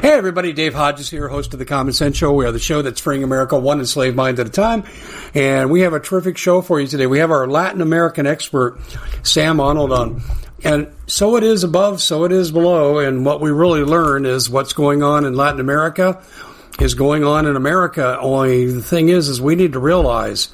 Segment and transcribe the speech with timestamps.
[0.00, 2.32] Hey everybody, Dave Hodges here, host of the Common Sense Show.
[2.32, 4.84] We are the show that's freeing America one enslaved mind at a time.
[5.34, 7.06] And we have a terrific show for you today.
[7.06, 8.80] We have our Latin American expert,
[9.24, 10.22] Sam Honnold, on.
[10.64, 12.98] And so it is above, so it is below.
[12.98, 16.22] And what we really learn is what's going on in Latin America
[16.80, 18.18] is going on in America.
[18.20, 20.48] Only the thing is, is we need to realize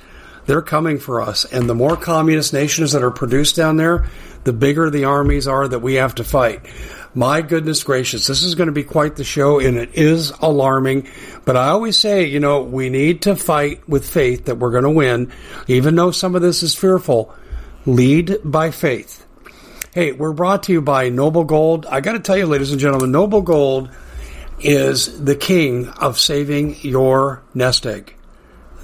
[0.47, 1.45] they're coming for us.
[1.45, 4.07] And the more communist nations that are produced down there,
[4.43, 6.67] the bigger the armies are that we have to fight.
[7.17, 11.09] My goodness gracious, this is going to be quite the show and it is alarming.
[11.47, 14.85] But I always say, you know, we need to fight with faith that we're going
[14.85, 15.33] to win,
[15.67, 17.35] even though some of this is fearful.
[17.87, 19.27] Lead by faith.
[19.95, 21.87] Hey, we're brought to you by Noble Gold.
[21.87, 23.89] I got to tell you, ladies and gentlemen, Noble Gold
[24.61, 28.15] is the king of saving your nest egg.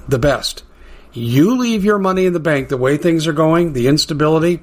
[0.07, 0.63] The best.
[1.11, 4.59] You leave your money in the bank the way things are going, the instability.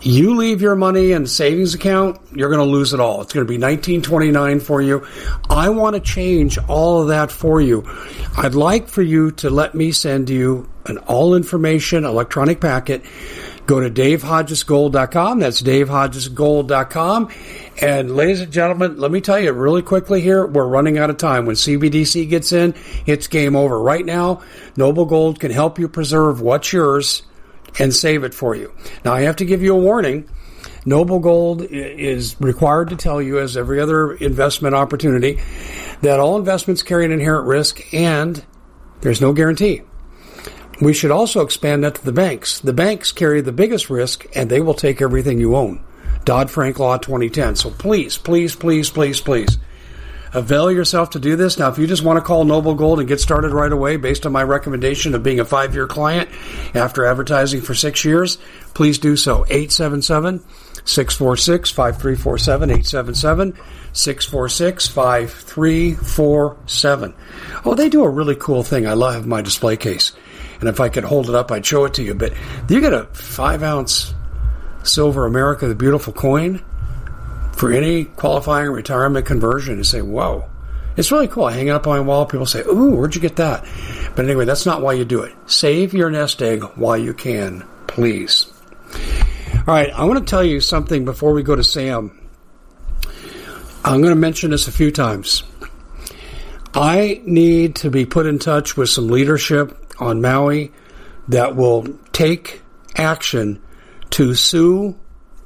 [0.00, 3.20] You leave your money in savings account, you're going to lose it all.
[3.22, 5.06] It's going to be 1929 for you.
[5.50, 7.84] I want to change all of that for you.
[8.36, 13.02] I'd like for you to let me send you an all information electronic packet
[13.68, 15.40] Go to davehodgesgold.com.
[15.40, 17.30] That's davehodgesgold.com.
[17.82, 21.18] And ladies and gentlemen, let me tell you really quickly here, we're running out of
[21.18, 21.44] time.
[21.44, 23.78] When CBDC gets in, it's game over.
[23.78, 24.40] Right now,
[24.78, 27.24] Noble Gold can help you preserve what's yours
[27.78, 28.72] and save it for you.
[29.04, 30.28] Now, I have to give you a warning.
[30.84, 35.40] Noble Gold is required to tell you, as every other investment opportunity,
[36.02, 38.44] that all investments carry an inherent risk and
[39.00, 39.82] there's no guarantee.
[40.80, 42.60] We should also expand that to the banks.
[42.60, 45.84] The banks carry the biggest risk and they will take everything you own.
[46.24, 47.56] Dodd Frank Law 2010.
[47.56, 49.58] So please, please, please, please, please
[50.32, 51.58] avail yourself to do this.
[51.58, 54.26] Now, if you just want to call Noble Gold and get started right away based
[54.26, 56.28] on my recommendation of being a five year client
[56.74, 58.38] after advertising for six years,
[58.74, 59.44] please do so.
[59.48, 60.40] 877
[60.84, 62.70] 646 5347.
[62.70, 63.54] 877
[63.92, 67.14] 646 5347.
[67.64, 68.86] Oh, they do a really cool thing.
[68.86, 70.12] I love my display case.
[70.60, 72.14] And if I could hold it up, I'd show it to you.
[72.14, 72.32] But
[72.68, 74.14] you get a five ounce
[74.82, 76.64] silver America the Beautiful coin
[77.58, 80.48] for any qualifying retirement conversion and say, whoa.
[80.96, 81.44] It's really cool.
[81.44, 82.24] I hang it up on my wall.
[82.24, 83.64] People say, ooh, where'd you get that?
[84.14, 85.34] But anyway, that's not why you do it.
[85.46, 88.46] Save your nest egg while you can, please.
[89.54, 92.16] All right, I want to tell you something before we go to Sam.
[93.84, 95.42] I'm going to mention this a few times.
[96.74, 100.72] I need to be put in touch with some leadership on Maui
[101.26, 102.62] that will take
[102.96, 103.60] action
[104.10, 104.96] to sue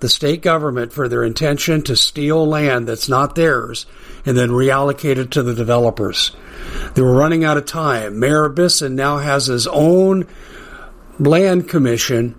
[0.02, 3.86] the state government for their intention to steal land that's not theirs
[4.26, 6.32] and then reallocate it to the developers.
[6.94, 8.18] They were running out of time.
[8.18, 10.26] Mayor Bissen now has his own
[11.20, 12.34] land commission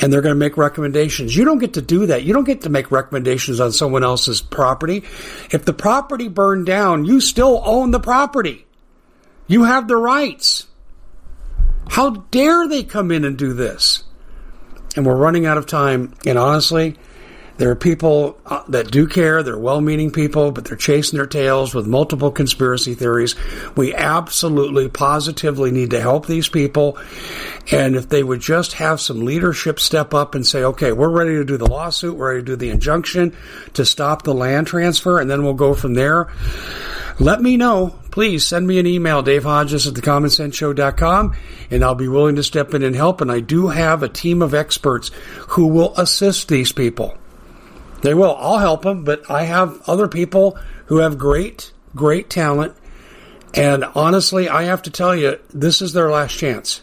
[0.00, 1.36] and they're going to make recommendations.
[1.36, 2.22] You don't get to do that.
[2.22, 5.04] You don't get to make recommendations on someone else's property.
[5.50, 8.64] If the property burned down, you still own the property.
[9.46, 10.66] You have the rights.
[11.90, 14.04] How dare they come in and do this?
[14.98, 16.12] And we're running out of time.
[16.26, 16.96] And honestly,
[17.58, 19.44] there are people uh, that do care.
[19.44, 23.36] They're well meaning people, but they're chasing their tails with multiple conspiracy theories.
[23.76, 26.98] We absolutely, positively need to help these people.
[27.70, 31.36] And if they would just have some leadership step up and say, okay, we're ready
[31.36, 33.36] to do the lawsuit, we're ready to do the injunction
[33.74, 36.26] to stop the land transfer, and then we'll go from there.
[37.20, 37.94] Let me know.
[38.18, 41.36] Please send me an email, Dave Hodges at thecommonsenseshow.com,
[41.70, 43.20] and I'll be willing to step in and help.
[43.20, 45.12] And I do have a team of experts
[45.50, 47.16] who will assist these people.
[48.02, 48.34] They will.
[48.34, 52.74] I'll help them, but I have other people who have great, great talent.
[53.54, 56.82] And honestly, I have to tell you, this is their last chance.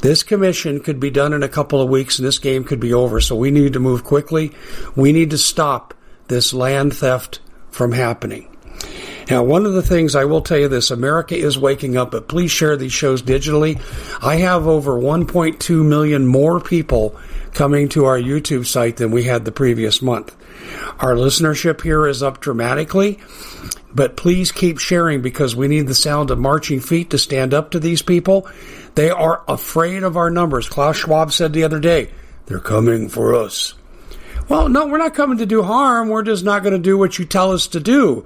[0.00, 2.94] This commission could be done in a couple of weeks and this game could be
[2.94, 3.20] over.
[3.20, 4.52] So we need to move quickly.
[4.96, 5.92] We need to stop
[6.28, 7.40] this land theft
[7.70, 8.48] from happening.
[9.30, 12.28] Now, one of the things I will tell you this America is waking up, but
[12.28, 13.78] please share these shows digitally.
[14.24, 17.14] I have over 1.2 million more people
[17.52, 20.34] coming to our YouTube site than we had the previous month.
[20.98, 23.18] Our listenership here is up dramatically,
[23.94, 27.72] but please keep sharing because we need the sound of marching feet to stand up
[27.72, 28.48] to these people.
[28.94, 30.68] They are afraid of our numbers.
[30.68, 32.10] Klaus Schwab said the other day,
[32.46, 33.74] they're coming for us.
[34.48, 36.08] Well, no, we're not coming to do harm.
[36.08, 38.24] We're just not going to do what you tell us to do.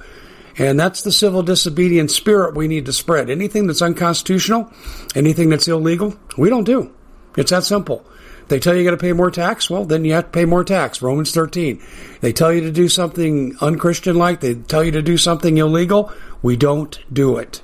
[0.58, 3.30] And that's the civil disobedience spirit we need to spread.
[3.30, 4.70] Anything that's unconstitutional,
[5.14, 6.92] anything that's illegal, we don't do.
[7.36, 8.04] It's that simple.
[8.48, 10.44] They tell you you got to pay more tax, well, then you have to pay
[10.44, 11.00] more tax.
[11.00, 11.80] Romans 13.
[12.20, 16.12] They tell you to do something unchristian like, they tell you to do something illegal,
[16.42, 17.62] we don't do it.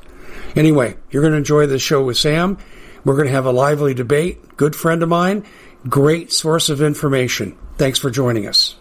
[0.56, 2.56] Anyway, you're going to enjoy the show with Sam.
[3.04, 4.56] We're going to have a lively debate.
[4.56, 5.44] Good friend of mine,
[5.88, 7.58] great source of information.
[7.76, 8.77] Thanks for joining us.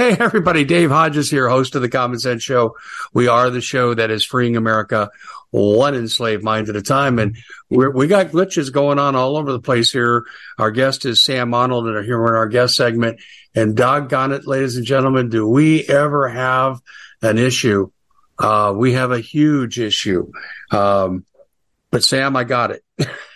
[0.00, 0.64] Hey, everybody.
[0.64, 2.74] Dave Hodges here, host of the Common Sense Show.
[3.12, 5.10] We are the show that is freeing America
[5.50, 7.18] one enslaved mind at a time.
[7.18, 7.36] And
[7.68, 10.24] we got glitches going on all over the place here.
[10.56, 13.20] Our guest is Sam Honnold, and here in our guest segment.
[13.54, 16.80] And doggone it, ladies and gentlemen, do we ever have
[17.20, 17.90] an issue?
[18.38, 20.32] Uh, we have a huge issue.
[20.70, 21.26] Um,
[21.90, 22.82] but Sam, I got it.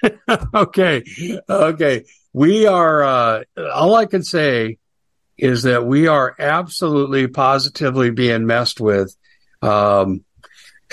[0.55, 1.05] okay.
[1.47, 2.05] Okay.
[2.33, 3.45] We are, uh,
[3.75, 4.79] all I can say
[5.37, 9.17] is that we are absolutely positively being messed with.
[9.63, 10.25] Um,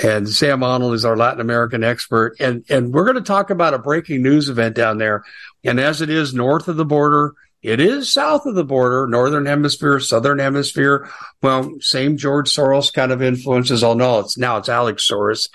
[0.01, 2.35] and Sam Honnold is our Latin American expert.
[2.39, 5.23] And, and we're going to talk about a breaking news event down there.
[5.63, 9.45] And as it is north of the border, it is south of the border, northern
[9.45, 11.09] hemisphere, southern hemisphere.
[11.43, 13.83] Well, same George Soros kind of influences.
[13.83, 15.49] I'll know it's now it's Alex Soros.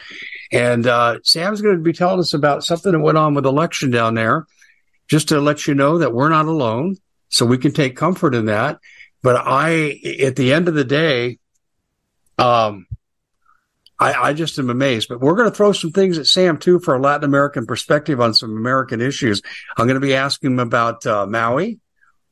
[0.52, 3.90] And uh, Sam's going to be telling us about something that went on with election
[3.90, 4.46] down there,
[5.08, 6.96] just to let you know that we're not alone.
[7.28, 8.78] So we can take comfort in that.
[9.22, 11.38] But I, at the end of the day,
[12.38, 12.86] um,
[13.98, 15.08] I, I just am amazed.
[15.08, 18.20] But we're going to throw some things at Sam too for a Latin American perspective
[18.20, 19.42] on some American issues.
[19.76, 21.80] I'm going to be asking him about uh, Maui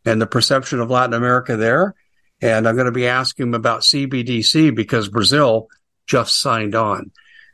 [0.04, 1.94] and the perception of Latin America there.
[2.40, 5.68] And I'm going to be asking him about CBDC because Brazil
[6.06, 7.10] just signed on.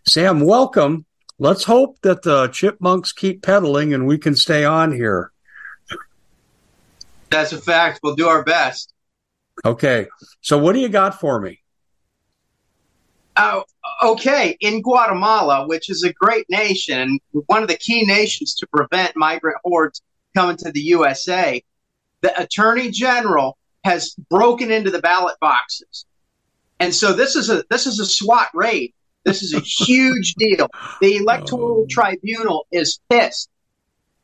[0.09, 1.05] Sam, welcome.
[1.39, 5.31] Let's hope that the chipmunks keep pedaling and we can stay on here.
[7.31, 8.01] That's a fact.
[8.03, 8.93] We'll do our best.
[9.65, 10.07] Okay.
[10.41, 11.61] So, what do you got for me?
[13.37, 13.63] Uh,
[14.03, 14.57] okay.
[14.61, 19.17] In Guatemala, which is a great nation, and one of the key nations to prevent
[19.17, 20.03] migrant hordes
[20.35, 21.63] coming to the USA,
[22.21, 26.07] the attorney general has broken into the ballot boxes.
[26.79, 28.93] And so this is a this is a SWAT raid.
[29.25, 30.69] This is a huge deal.
[31.01, 31.87] The electoral oh.
[31.89, 33.51] tribunal is pissed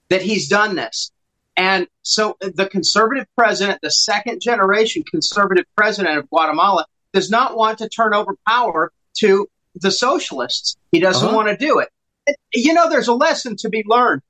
[0.08, 1.12] that he's done this.
[1.56, 7.79] And so the conservative president, the second generation conservative president of Guatemala, does not want
[7.79, 10.76] to turn over power to the socialists.
[10.93, 11.37] He doesn't uh-huh.
[11.37, 11.88] want to do it.
[12.53, 14.23] You know, there's a lesson to be learned.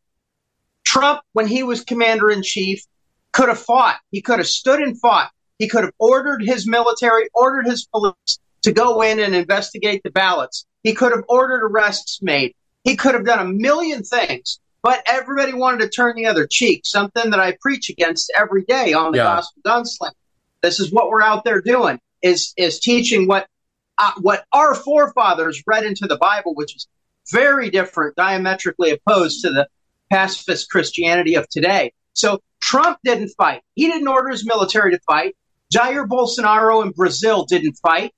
[0.85, 2.85] Trump, when he was commander in chief,
[3.33, 3.97] could have fought.
[4.11, 5.31] He could have stood and fought.
[5.59, 10.11] He could have ordered his military, ordered his police to go in and investigate the
[10.11, 10.67] ballots.
[10.83, 12.55] He could have ordered arrests made.
[12.85, 16.83] He could have done a million things but everybody wanted to turn the other cheek,
[16.85, 19.25] something that I preach against every day on the yeah.
[19.25, 20.13] Gospel Gunslinger.
[20.63, 23.49] This is what we're out there doing is is teaching what
[23.99, 26.87] uh, what our forefathers read into the Bible, which is
[27.33, 29.67] very different, diametrically opposed to the
[30.09, 31.93] pacifist Christianity of today.
[32.13, 33.63] So Trump didn't fight.
[33.75, 35.35] He didn't order his military to fight.
[35.75, 38.15] Jair Bolsonaro in Brazil didn't fight.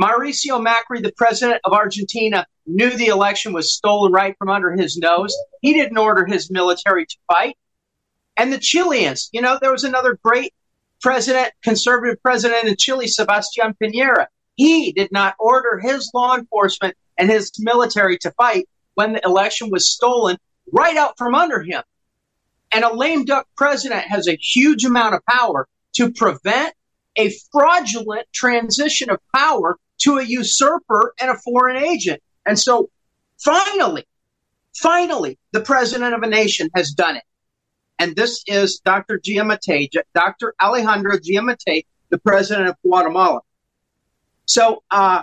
[0.00, 4.96] Mauricio Macri, the president of Argentina, knew the election was stolen right from under his
[4.96, 5.36] nose.
[5.60, 7.56] He didn't order his military to fight.
[8.36, 10.52] And the Chileans, you know, there was another great
[11.00, 14.26] president, conservative president in Chile, Sebastian Piñera.
[14.54, 19.70] He did not order his law enforcement and his military to fight when the election
[19.70, 20.36] was stolen
[20.72, 21.82] right out from under him.
[22.72, 26.74] And a lame duck president has a huge amount of power to prevent
[27.16, 32.20] a fraudulent transition of power to a usurper and a foreign agent.
[32.46, 32.90] And so
[33.38, 34.06] finally,
[34.76, 37.24] finally, the president of a nation has done it.
[37.98, 39.18] And this is Dr.
[39.18, 40.54] Giammattei, Dr.
[40.60, 43.40] Alejandro Giammattei, the president of Guatemala.
[44.46, 45.22] So uh,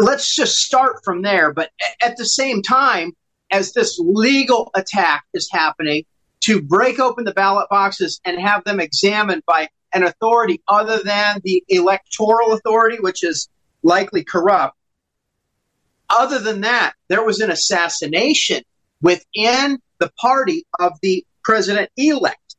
[0.00, 1.52] let's just start from there.
[1.52, 1.70] But
[2.02, 3.12] at the same time,
[3.50, 6.04] as this legal attack is happening
[6.40, 11.40] to break open the ballot boxes and have them examined by an authority other than
[11.44, 13.48] the electoral authority, which is
[13.86, 14.76] likely corrupt.
[16.10, 18.62] Other than that, there was an assassination
[19.00, 22.56] within the party of the president elect.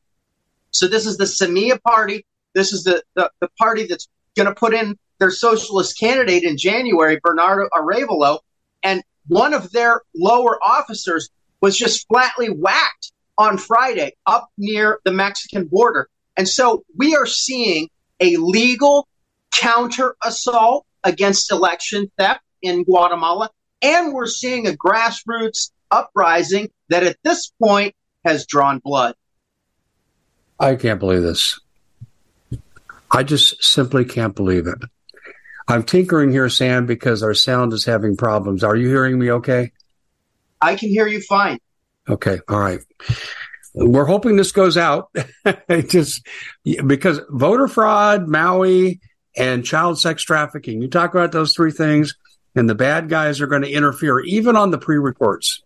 [0.70, 2.24] So this is the Semilla party.
[2.54, 6.56] This is the, the, the party that's going to put in their socialist candidate in
[6.56, 8.40] January, Bernardo Arevalo.
[8.82, 11.28] And one of their lower officers
[11.60, 16.08] was just flatly whacked on Friday up near the Mexican border.
[16.36, 17.88] And so we are seeing
[18.20, 19.08] a legal
[19.52, 23.50] counter assault against election theft in Guatemala.
[23.82, 29.14] And we're seeing a grassroots uprising that at this point has drawn blood.
[30.58, 31.60] I can't believe this.
[33.10, 34.78] I just simply can't believe it.
[35.68, 38.64] I'm tinkering here, Sam, because our sound is having problems.
[38.64, 39.72] Are you hearing me okay?
[40.60, 41.58] I can hear you fine.
[42.08, 42.40] Okay.
[42.48, 42.80] All right.
[43.74, 45.14] We're hoping this goes out
[45.86, 46.26] just
[46.64, 49.00] because voter fraud, Maui,
[49.36, 50.82] and child sex trafficking.
[50.82, 52.16] You talk about those three things,
[52.54, 55.62] and the bad guys are going to interfere, even on the pre reports.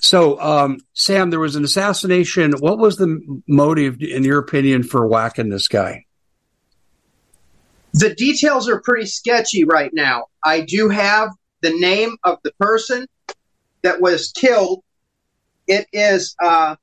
[0.00, 2.52] So, um, Sam, there was an assassination.
[2.58, 6.04] What was the motive, in your opinion, for whacking this guy?
[7.92, 10.26] The details are pretty sketchy right now.
[10.44, 13.06] I do have the name of the person
[13.82, 14.82] that was killed.
[15.66, 16.76] It is uh,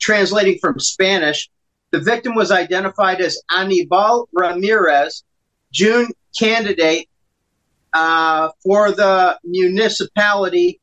[0.00, 1.48] translating from Spanish.
[1.96, 5.24] The victim was identified as Anibal Ramirez,
[5.72, 7.08] June candidate
[7.94, 10.78] uh, for the municipality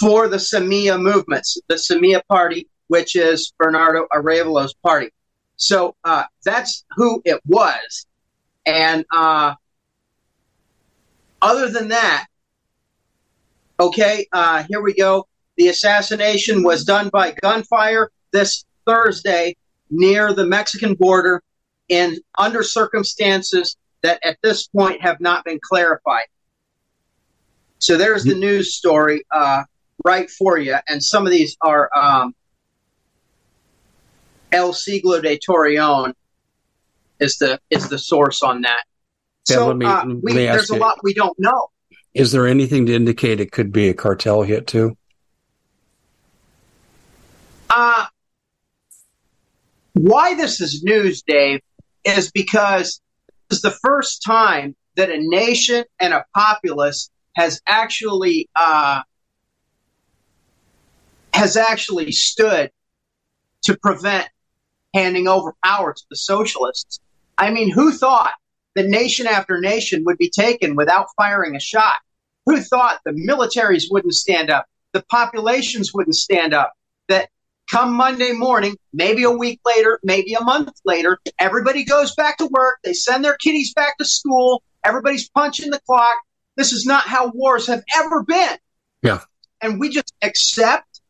[0.00, 5.10] for the Semilla movements, the Semilla party, which is Bernardo Arevalo's party.
[5.54, 8.08] So uh, that's who it was.
[8.66, 9.54] And uh,
[11.40, 12.26] other than that,
[13.78, 15.28] okay, uh, here we go.
[15.56, 19.54] The assassination was done by gunfire this Thursday
[19.90, 21.42] near the Mexican border
[21.88, 26.26] and under circumstances that at this point have not been clarified.
[27.78, 29.64] So there's the news story uh,
[30.04, 30.76] right for you.
[30.88, 32.34] And some of these are um,
[34.52, 36.14] El Siglo de Torreon
[37.18, 38.82] is the is the source on that.
[39.48, 41.68] Yeah, so me, uh, we, there's a lot we don't know.
[42.14, 44.96] Is there anything to indicate it could be a cartel hit too?
[47.68, 48.06] Uh,
[49.94, 51.60] why this is news, Dave,
[52.04, 53.00] is because
[53.48, 59.02] this is the first time that a nation and a populace has actually uh,
[61.32, 62.70] has actually stood
[63.62, 64.28] to prevent
[64.94, 67.00] handing over power to the socialists.
[67.38, 68.34] I mean, who thought
[68.74, 71.96] that nation after nation would be taken without firing a shot?
[72.46, 74.66] Who thought the militaries wouldn't stand up?
[74.92, 76.72] The populations wouldn't stand up?
[77.08, 77.30] That
[77.70, 82.46] come Monday morning, maybe a week later, maybe a month later, everybody goes back to
[82.46, 82.78] work.
[82.84, 84.62] They send their kiddies back to school.
[84.84, 86.16] Everybody's punching the clock.
[86.56, 88.58] This is not how wars have ever been.
[89.02, 89.20] Yeah.
[89.62, 91.00] And we just accept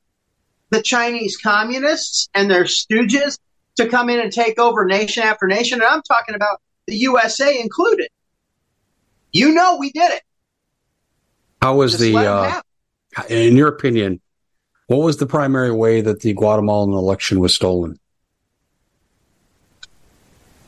[0.71, 3.39] the Chinese communists and their stooges
[3.77, 5.81] to come in and take over nation after nation.
[5.81, 8.09] And I'm talking about the USA included.
[9.33, 10.23] You know, we did it.
[11.63, 12.61] How was just the, uh,
[13.29, 14.21] in your opinion,
[14.91, 17.97] what was the primary way that the Guatemalan election was stolen?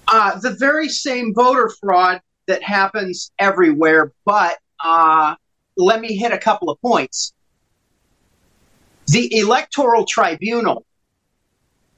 [0.07, 5.35] Uh, the very same voter fraud that happens everywhere, but uh,
[5.77, 7.33] let me hit a couple of points.
[9.09, 10.87] The electoral tribunal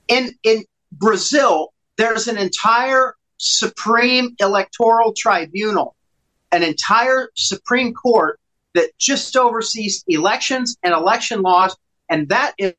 [0.09, 5.95] in in Brazil, there's an entire supreme electoral tribunal,
[6.53, 8.41] an entire Supreme Court
[8.73, 11.77] that just oversees elections and election laws
[12.15, 12.75] and that is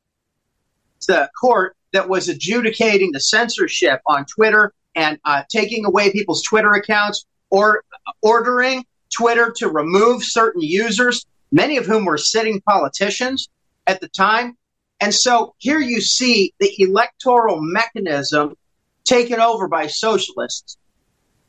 [1.06, 6.72] the court that was adjudicating the censorship on Twitter and uh, taking away people's Twitter
[6.72, 7.84] accounts or
[8.22, 8.82] ordering
[9.14, 13.50] Twitter to remove certain users, many of whom were sitting politicians
[13.86, 14.56] at the time.
[15.02, 18.56] And so here you see the electoral mechanism
[19.04, 20.78] taken over by socialists.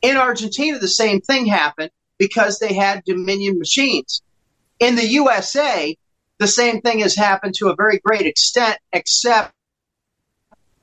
[0.02, 4.20] In Argentina, the same thing happened because they had Dominion machines.
[4.78, 5.96] In the USA,
[6.38, 9.52] the same thing has happened to a very great extent, except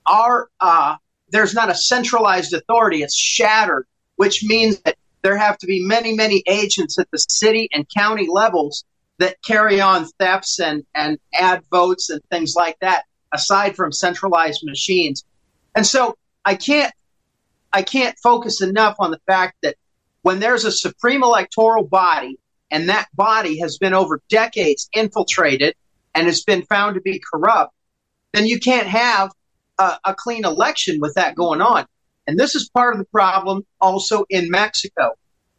[0.05, 0.97] our uh,
[1.29, 6.13] there's not a centralized authority; it's shattered, which means that there have to be many,
[6.13, 8.83] many agents at the city and county levels
[9.17, 14.62] that carry on thefts and and add votes and things like that, aside from centralized
[14.63, 15.24] machines.
[15.75, 16.93] And so I can't
[17.71, 19.75] I can't focus enough on the fact that
[20.21, 22.38] when there's a supreme electoral body
[22.72, 25.75] and that body has been over decades infiltrated
[26.13, 27.74] and has been found to be corrupt,
[28.34, 29.31] then you can't have
[29.79, 31.86] a, a clean election with that going on.
[32.27, 35.12] And this is part of the problem also in Mexico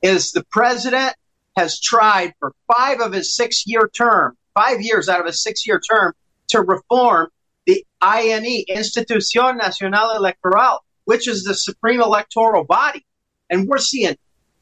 [0.02, 1.14] is the president
[1.56, 5.66] has tried for five of his six year term, five years out of his six
[5.66, 6.12] year term
[6.48, 7.28] to reform
[7.66, 13.04] the INE, Institución Nacional Electoral, which is the supreme electoral body.
[13.50, 14.16] And we're seeing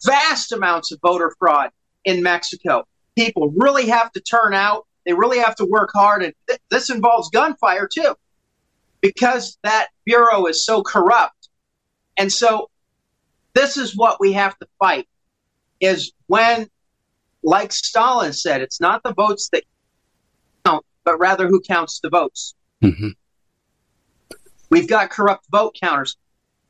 [0.05, 1.71] vast amounts of voter fraud
[2.05, 2.85] in Mexico.
[3.17, 4.87] People really have to turn out.
[5.07, 6.23] They really have to work hard.
[6.23, 8.15] And th- this involves gunfire too,
[9.01, 11.49] because that bureau is so corrupt.
[12.17, 12.71] And so
[13.55, 15.09] this is what we have to fight
[15.81, 16.69] is when,
[17.43, 19.65] like Stalin said, it's not the votes that
[20.65, 22.55] count, but rather who counts the votes.
[22.83, 23.09] Mm-hmm.
[24.71, 26.17] We've got corrupt vote counters.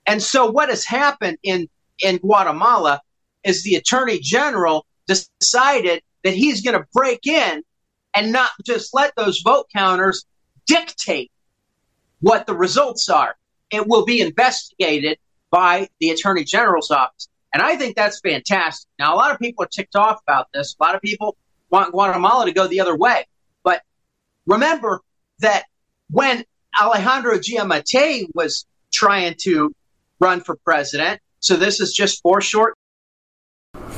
[0.06, 1.68] And so what has happened in,
[2.02, 3.00] in Guatemala
[3.44, 7.62] is the attorney general decided that he's going to break in
[8.14, 10.24] and not just let those vote counters
[10.66, 11.30] dictate
[12.20, 13.36] what the results are.
[13.70, 15.18] It will be investigated
[15.50, 17.28] by the attorney general's office.
[17.52, 18.88] And I think that's fantastic.
[18.98, 20.74] Now, a lot of people are ticked off about this.
[20.78, 21.36] A lot of people
[21.70, 23.26] want Guatemala to go the other way.
[23.62, 23.82] But
[24.46, 25.00] remember
[25.40, 25.64] that
[26.10, 26.44] when
[26.80, 29.74] Alejandro Giammattei was trying to
[30.18, 32.76] run for president, so this is just four short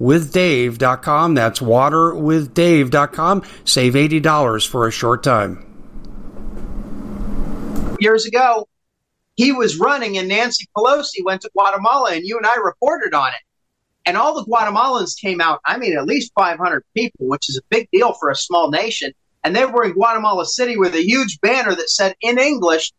[0.00, 1.34] waterwithdave.com.
[1.34, 3.42] That's waterwithdave.com.
[3.64, 5.66] Save $80 for a short time.
[8.00, 8.66] Years ago,
[9.34, 13.28] he was running and Nancy Pelosi went to Guatemala and you and I reported on
[13.28, 13.40] it.
[14.04, 17.62] And all the Guatemalans came out, I mean, at least 500 people, which is a
[17.70, 19.12] big deal for a small nation.
[19.44, 22.92] And they were in Guatemala City with a huge banner that said in English,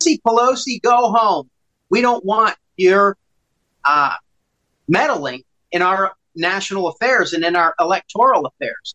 [0.00, 1.48] Nancy Pelosi, go home.
[1.88, 3.16] We don't want your
[3.84, 4.14] uh,
[4.88, 8.94] meddling in our national affairs and in our electoral affairs.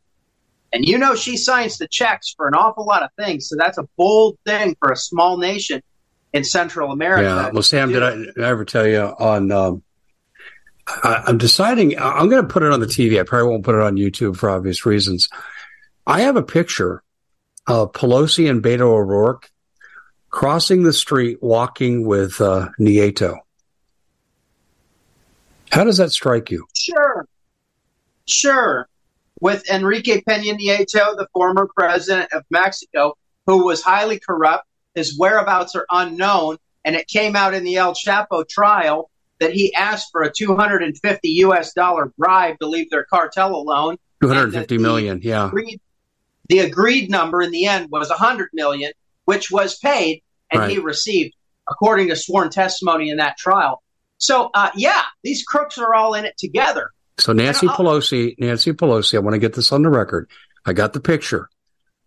[0.74, 3.48] And you know, she signs the checks for an awful lot of things.
[3.48, 5.82] So that's a bold thing for a small nation
[6.34, 7.24] in Central America.
[7.24, 7.50] Yeah.
[7.52, 9.84] Well, Sam, did I, did I ever tell you on, um,
[10.88, 13.20] I, I'm deciding, I'm going to put it on the TV.
[13.20, 15.30] I probably won't put it on YouTube for obvious reasons.
[16.06, 17.02] I have a picture
[17.66, 19.50] of Pelosi and Beto O'Rourke
[20.30, 23.40] crossing the street walking with uh, Nieto.
[25.72, 26.66] How does that strike you?
[26.76, 27.28] Sure.
[28.26, 28.88] Sure.
[29.40, 35.76] With Enrique Peña Nieto, the former president of Mexico, who was highly corrupt, his whereabouts
[35.76, 40.24] are unknown, and it came out in the El Chapo trial that he asked for
[40.24, 43.98] a 250 US dollar bribe to leave their cartel alone.
[44.22, 45.48] 250 million, yeah.
[45.48, 45.80] Agreed,
[46.50, 48.92] the agreed number in the end was 100 million,
[49.26, 50.72] which was paid, and right.
[50.72, 51.36] he received,
[51.70, 53.84] according to sworn testimony in that trial.
[54.18, 56.92] So, uh, yeah, these crooks are all in it together.
[57.20, 60.30] So Nancy Pelosi, Nancy Pelosi, I want to get this on the record.
[60.66, 61.50] I got the picture.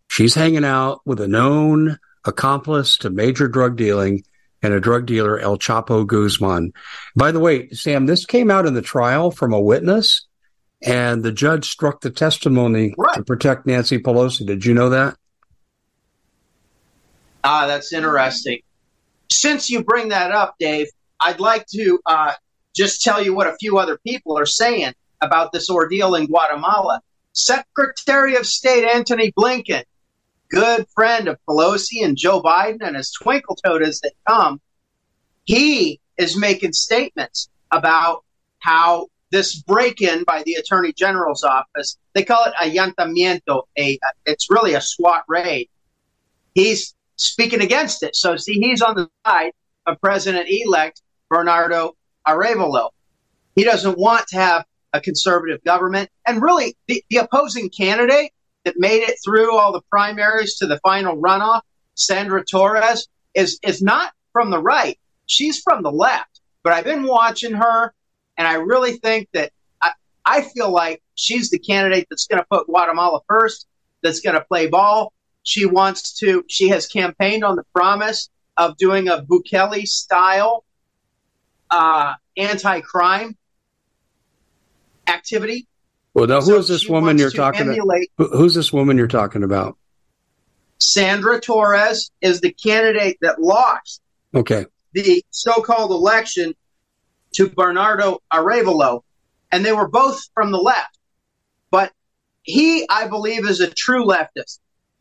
[0.08, 4.22] She's hanging out with a known accomplice to major drug dealing
[4.62, 6.72] and a drug dealer, El Chapo Guzman.
[7.16, 10.26] By the way, Sam, this came out in the trial from a witness,
[10.82, 13.14] and the judge struck the testimony right.
[13.14, 14.46] to protect Nancy Pelosi.
[14.46, 15.16] Did you know that?
[17.42, 18.60] Ah, that's interesting.
[19.30, 20.88] Since you bring that up, Dave,
[21.20, 22.33] I'd like to uh,
[22.74, 27.00] just tell you what a few other people are saying about this ordeal in Guatemala.
[27.33, 29.85] Secretary of State Antony Blinken,
[30.50, 34.61] good friend of Pelosi and Joe Biden and his twinkle toes that come,
[35.44, 38.24] he is making statements about
[38.59, 44.74] how this break-in by the Attorney General's office, they call it allanamiento, a, it's really
[44.74, 45.68] a SWAT raid.
[46.54, 48.16] He's speaking against it.
[48.16, 49.52] So see, he's on the side
[49.87, 52.90] of President-elect Bernardo Arevalo.
[53.54, 56.10] He doesn't want to have a conservative government.
[56.26, 58.32] And really, the, the opposing candidate
[58.64, 61.62] that made it through all the primaries to the final runoff,
[61.94, 64.98] Sandra Torres, is, is not from the right.
[65.26, 66.40] She's from the left.
[66.62, 67.94] But I've been watching her,
[68.36, 69.92] and I really think that I,
[70.26, 73.66] I feel like she's the candidate that's going to put Guatemala first,
[74.02, 75.12] that's going to play ball.
[75.42, 80.64] She wants to, she has campaigned on the promise of doing a Bukele style
[81.70, 83.37] uh, anti crime
[85.06, 85.66] activity.
[86.14, 88.30] Well, now, who so is this woman you're talking about?
[88.33, 89.76] Who's this woman you're talking about?
[90.80, 94.00] Sandra Torres is the candidate that lost
[94.35, 94.66] okay.
[94.92, 96.54] the so called election
[97.35, 99.02] to Bernardo Arevalo.
[99.52, 100.98] And they were both from the left.
[101.70, 101.92] But
[102.42, 104.59] he, I believe, is a true leftist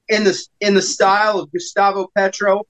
[0.08, 2.64] in the, in the style of Gustavo Petro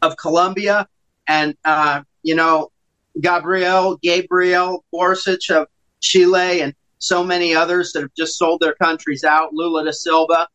[0.00, 0.86] of Colombia
[1.26, 2.70] and, uh, you know,
[3.20, 5.68] Gabriel, Gabriel Boric of
[6.00, 10.48] Chile, and so many others that have just sold their countries out, Lula da Silva.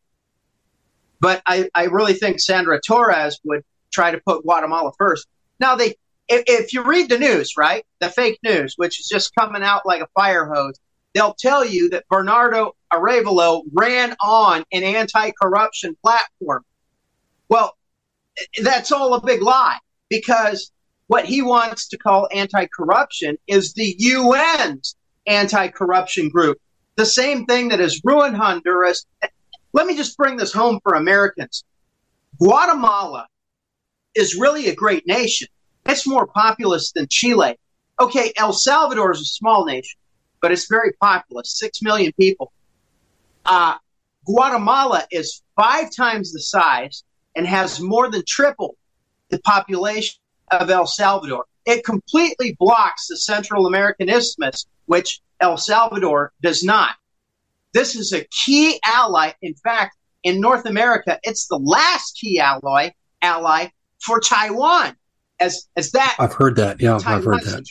[1.19, 5.27] But I, I really think Sandra Torres would try to put Guatemala first.
[5.59, 5.95] Now, they,
[6.27, 9.85] if, if you read the news, right, the fake news, which is just coming out
[9.85, 10.79] like a fire hose,
[11.13, 16.63] they'll tell you that Bernardo Arevalo ran on an anti-corruption platform.
[17.49, 17.75] Well,
[18.61, 20.71] that's all a big lie because
[21.09, 24.95] what he wants to call anti-corruption is the UN's
[25.25, 26.59] anti-corruption group.
[26.97, 29.07] The same thing that has ruined Honduras.
[29.73, 31.63] Let me just bring this home for Americans.
[32.37, 33.25] Guatemala
[34.13, 35.47] is really a great nation.
[35.87, 37.57] It's more populous than Chile.
[37.99, 39.97] Okay, El Salvador is a small nation,
[40.43, 42.53] but it's very populous, six million people.
[43.47, 43.77] Uh,
[44.27, 47.03] Guatemala is five times the size
[47.35, 48.75] and has more than triple
[49.31, 50.18] the population
[50.51, 51.45] of El Salvador.
[51.65, 56.95] It completely blocks the Central American Isthmus, which El Salvador does not.
[57.73, 59.31] This is a key ally.
[59.41, 62.89] In fact, in North America, it's the last key ally
[63.21, 63.67] ally
[63.99, 64.95] for Taiwan.
[65.39, 66.81] As as that I've heard that.
[66.81, 67.63] Yeah, Taiwan I've heard that.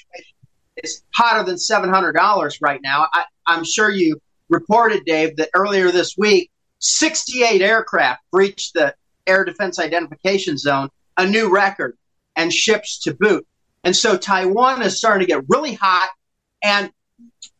[0.76, 3.08] It's hotter than seven hundred dollars right now.
[3.12, 8.94] I, I'm sure you reported, Dave, that earlier this week, 68 aircraft breached the
[9.26, 11.96] air defense identification zone, a new record
[12.38, 13.46] and ships to boot.
[13.84, 16.08] And so Taiwan is starting to get really hot.
[16.62, 16.90] And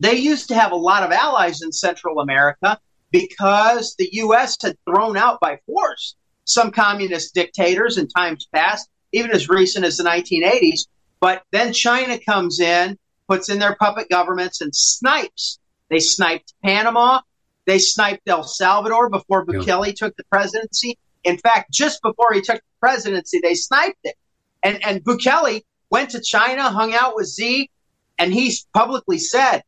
[0.01, 4.57] they used to have a lot of allies in Central America because the U.S.
[4.63, 6.15] had thrown out by force
[6.45, 10.87] some communist dictators in times past, even as recent as the 1980s.
[11.21, 12.97] But then China comes in,
[13.29, 15.59] puts in their puppet governments, and snipes.
[15.91, 17.21] They sniped Panama.
[17.67, 19.93] They sniped El Salvador before Bukele yeah.
[19.97, 20.99] took the presidency.
[21.25, 24.17] In fact, just before he took the presidency, they sniped it.
[24.63, 27.71] And, and Bukele went to China, hung out with Xi,
[28.19, 29.63] and he's publicly said,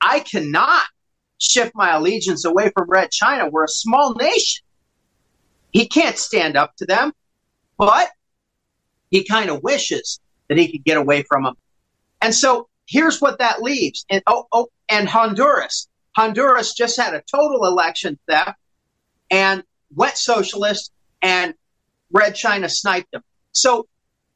[0.00, 0.84] I cannot
[1.38, 3.48] shift my allegiance away from Red China.
[3.48, 4.64] We're a small nation.
[5.72, 7.12] He can't stand up to them,
[7.76, 8.08] but
[9.10, 11.54] he kind of wishes that he could get away from them.
[12.20, 14.04] And so here's what that leaves.
[14.10, 15.88] And oh, oh, and Honduras.
[16.16, 18.58] Honduras just had a total election theft
[19.30, 19.62] and
[19.94, 21.54] went socialist and
[22.10, 23.22] Red China sniped them.
[23.52, 23.86] So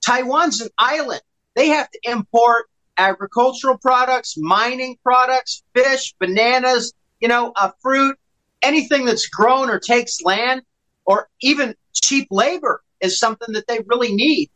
[0.04, 1.20] Taiwan's an island.
[1.54, 2.66] They have to import
[2.98, 8.18] agricultural products, mining products, fish, bananas, you know, uh, fruit,
[8.62, 10.62] anything that's grown or takes land,
[11.04, 14.50] or even cheap labor is something that they really need.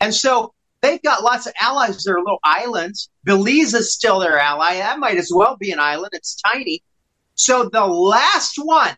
[0.00, 2.04] And so they've got lots of allies.
[2.04, 3.10] They're little islands.
[3.24, 4.76] Belize is still their ally.
[4.76, 6.10] That might as well be an island.
[6.12, 6.82] It's tiny.
[7.34, 8.96] So the last one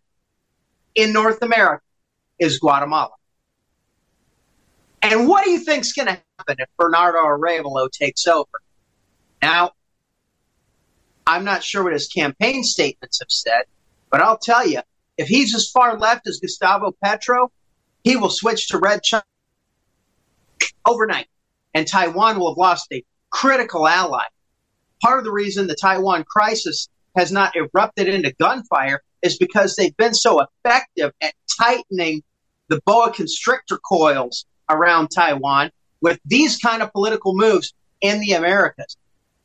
[0.95, 1.83] in North America
[2.39, 3.11] is Guatemala.
[5.03, 8.47] And what do you think's going to happen if Bernardo Arevalo takes over?
[9.43, 9.73] Now,
[11.27, 13.65] I'm not sure what his campaign statements have said,
[14.11, 14.81] but I'll tell you,
[15.19, 17.51] if he's as far left as Gustavo Petro,
[18.05, 19.25] he will switch to Red China
[20.87, 21.29] overnight,
[21.75, 24.25] and Taiwan will have lost a critical ally.
[25.03, 29.97] Part of the reason the Taiwan crisis has not erupted into gunfire is because they've
[29.97, 32.23] been so effective at tightening
[32.69, 38.97] the boa constrictor coils around Taiwan with these kind of political moves in the Americas.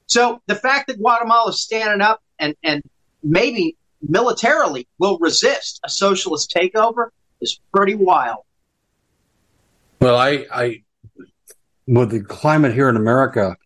[0.08, 2.82] So the fact that Guatemala is standing up and, and
[3.24, 7.10] maybe militarily will resist a socialist takeover
[7.42, 8.44] is pretty wild.
[10.00, 10.84] Well, I, I,
[11.88, 13.58] with the climate here in America,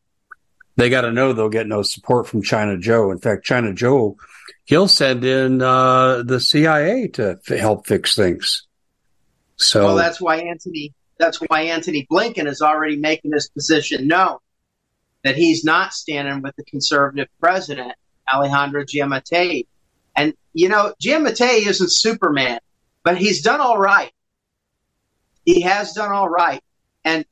[0.77, 3.11] they got to know they'll get no support from China Joe.
[3.11, 4.17] In fact, China Joe,
[4.65, 8.65] he'll send in uh, the CIA to f- help fix things.
[9.57, 10.93] So well, that's why Antony.
[11.21, 14.39] That's why Antony Blinken is already making his position known
[15.23, 17.93] that he's not standing with the conservative president
[18.33, 19.67] Alejandro Giammattei.
[20.15, 22.59] And you know, Giammattei isn't Superman,
[23.03, 24.11] but he's done all right.
[25.45, 26.61] He has done all right.
[27.05, 27.23] And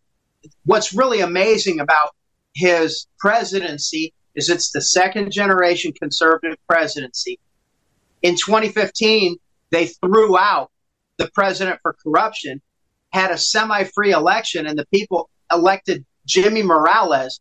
[0.66, 2.16] what's really amazing about
[2.54, 7.40] his presidency is it's the second generation conservative presidency.
[8.22, 9.38] In 2015,
[9.72, 10.70] they threw out
[11.18, 12.62] the president for corruption,
[13.12, 17.40] had a semi free election, and the people elected Jimmy Morales,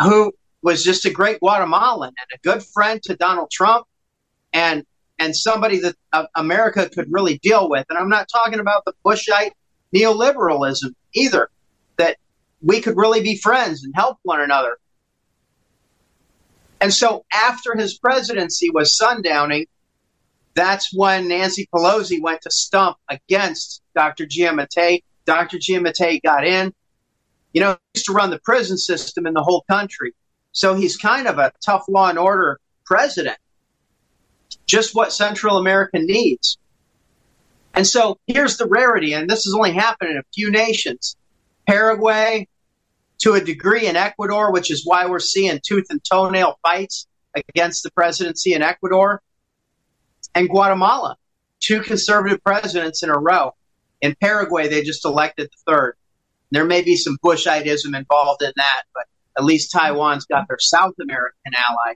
[0.00, 0.32] who
[0.62, 3.86] was just a great Guatemalan and a good friend to Donald Trump
[4.52, 4.84] and
[5.18, 7.86] and somebody that uh, America could really deal with.
[7.88, 9.52] And I'm not talking about the Bushite
[9.94, 11.48] neoliberalism either,
[11.98, 12.16] that
[12.60, 14.78] we could really be friends and help one another.
[16.80, 19.66] And so after his presidency was sundowning,
[20.54, 24.26] that's when Nancy Pelosi went to stump against Dr.
[24.26, 25.02] Giammattei.
[25.24, 25.58] Dr.
[25.58, 26.72] Giammattei got in.
[27.52, 30.12] You know, he used to run the prison system in the whole country.
[30.52, 33.38] So he's kind of a tough law and order president.
[34.66, 36.58] Just what Central America needs.
[37.74, 41.16] And so here's the rarity, and this has only happened in a few nations.
[41.66, 42.46] Paraguay,
[43.18, 47.82] to a degree in Ecuador, which is why we're seeing tooth and toenail fights against
[47.82, 49.20] the presidency in Ecuador,
[50.34, 51.16] and Guatemala,
[51.60, 53.54] two conservative presidents in a row.
[54.00, 55.96] In Paraguay, they just elected the third.
[56.50, 59.04] There may be some Bushitism involved in that, but
[59.36, 61.94] at least Taiwan's got their South American ally.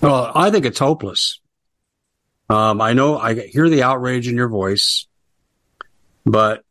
[0.00, 1.40] Well, I think it's hopeless.
[2.50, 5.06] Um, I know I hear the outrage in your voice,
[6.26, 6.64] but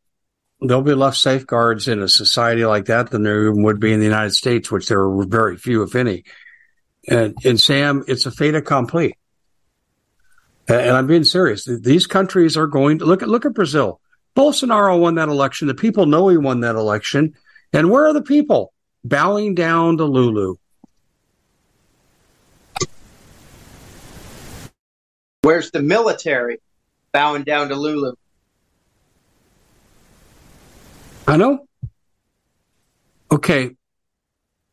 [0.62, 4.06] there'll be less safeguards in a society like that than there would be in the
[4.06, 6.24] United States, which there are very few, if any.
[7.08, 9.18] And, and Sam, it's a fait accompli.
[10.68, 11.66] And I'm being serious.
[11.66, 14.00] These countries are going to look at look at Brazil.
[14.36, 15.68] Bolsonaro won that election.
[15.68, 17.36] The people know he won that election.
[17.74, 18.72] And where are the people?
[19.04, 20.56] Bowing down to Lulu.
[25.42, 26.60] Where's the military
[27.12, 28.14] bowing down to Lulu?
[31.28, 31.66] I know.
[33.32, 33.76] Okay.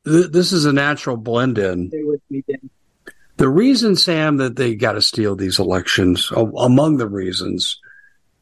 [0.09, 1.91] Th- this is a natural blend in.
[3.37, 7.81] The reason, Sam, that they got to steal these elections, among the reasons,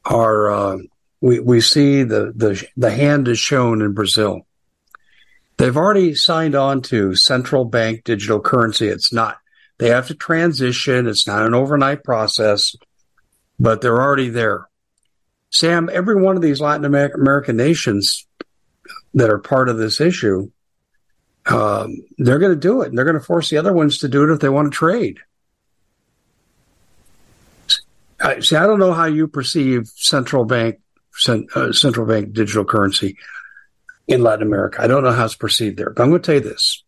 [0.04, 0.78] are uh,
[1.20, 4.46] we we see the the the hand is shown in Brazil.
[5.58, 8.88] They've already signed on to central bank digital currency.
[8.88, 9.38] It's not
[9.78, 11.06] they have to transition.
[11.06, 12.76] It's not an overnight process,
[13.58, 14.68] but they're already there.
[15.50, 18.26] Sam, every one of these Latin American nations
[19.14, 20.50] that are part of this issue,
[21.46, 24.08] um, they're going to do it, and they're going to force the other ones to
[24.08, 25.18] do it if they want to trade.
[28.20, 30.80] I, see, I don't know how you perceive central bank
[31.28, 33.16] uh, central bank digital currency
[34.06, 34.82] in Latin America.
[34.82, 36.82] I don't know how it's perceived there, but I'm going to tell you this: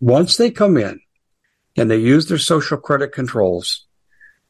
[0.00, 1.00] once they come in
[1.76, 3.86] and they use their social credit controls,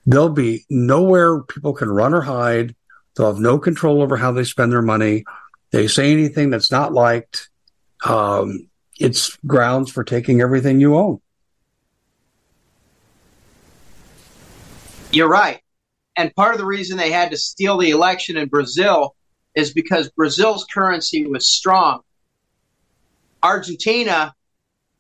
[0.07, 2.74] there'll be nowhere people can run or hide.
[3.16, 5.24] They'll have no control over how they spend their money.
[5.70, 7.50] They say anything that's not liked.
[8.05, 11.20] Um, it's grounds for taking everything you own.
[15.11, 15.61] You're right.
[16.16, 19.14] And part of the reason they had to steal the election in Brazil
[19.55, 22.00] is because Brazil's currency was strong.
[23.42, 24.35] Argentina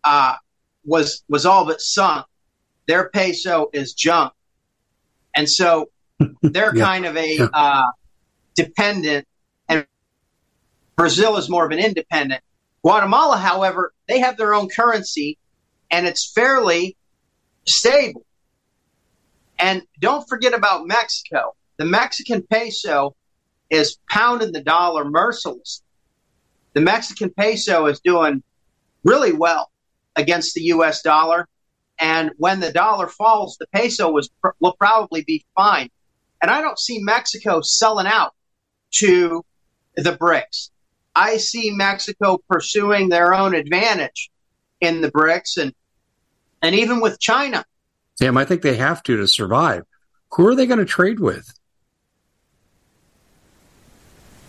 [0.04, 0.34] uh,
[0.84, 2.26] was was all but sunk.
[2.86, 4.32] Their peso is junk,
[5.34, 5.90] and so
[6.42, 6.84] they're yeah.
[6.84, 7.48] kind of a yeah.
[7.52, 7.86] uh,
[8.54, 9.26] dependent,
[9.68, 9.86] and
[10.96, 12.42] Brazil is more of an independent.
[12.82, 15.38] Guatemala, however, they have their own currency,
[15.90, 16.96] and it's fairly
[17.64, 18.24] stable.
[19.58, 21.54] And don't forget about Mexico.
[21.76, 23.14] The Mexican peso
[23.70, 25.84] is pounding the dollar mercilessly.
[26.74, 28.42] The Mexican peso is doing
[29.04, 29.70] really well
[30.16, 31.02] against the U.S.
[31.02, 31.48] dollar.
[31.98, 35.88] And when the dollar falls, the peso was will probably be fine.
[36.40, 38.34] And I don't see Mexico selling out
[38.94, 39.44] to
[39.96, 40.71] the BRICS.
[41.14, 44.30] I see Mexico pursuing their own advantage
[44.80, 45.74] in the BRICS and
[46.62, 47.64] and even with China.
[48.14, 49.84] Sam, I think they have to to survive.
[50.32, 51.52] Who are they going to trade with?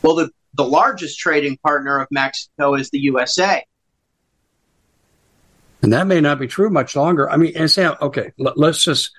[0.04, 3.66] Well, the, the largest trading partner of Mexico is the USA.
[5.82, 7.30] And that may not be true much longer.
[7.30, 9.12] I mean, and Sam, okay, l- let's just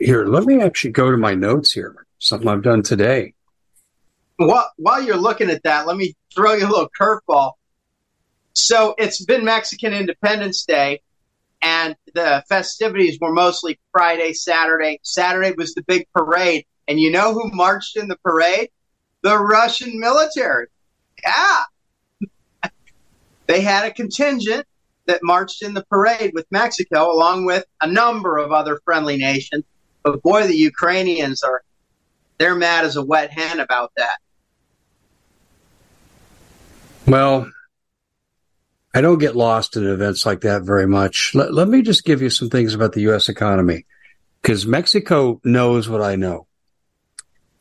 [0.00, 3.34] here, let me actually go to my notes here, something I've done today.
[4.46, 7.52] While, while you're looking at that, let me throw you a little curveball.
[8.54, 11.00] So it's been Mexican Independence Day,
[11.62, 15.00] and the festivities were mostly Friday, Saturday.
[15.02, 16.66] Saturday was the big parade.
[16.88, 18.70] And you know who marched in the parade?
[19.22, 20.66] The Russian military.
[21.24, 21.62] Yeah.
[23.46, 24.66] they had a contingent
[25.06, 29.64] that marched in the parade with Mexico, along with a number of other friendly nations.
[30.02, 31.62] But boy, the Ukrainians are,
[32.38, 34.18] they're mad as a wet hen about that.
[37.06, 37.50] Well,
[38.94, 41.32] I don't get lost in events like that very much.
[41.34, 43.28] Let, let me just give you some things about the U.S.
[43.28, 43.86] economy
[44.40, 46.46] because Mexico knows what I know.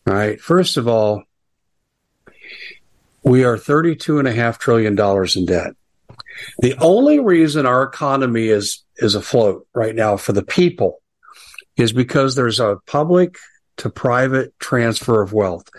[0.08, 0.41] All right.
[0.41, 1.23] First of all,
[3.23, 4.97] we are $32.5 trillion
[5.36, 5.75] in debt.
[6.60, 11.01] The only reason our economy is, is afloat right now for the people
[11.77, 13.38] is because there's a public
[13.77, 15.69] to private transfer of wealth.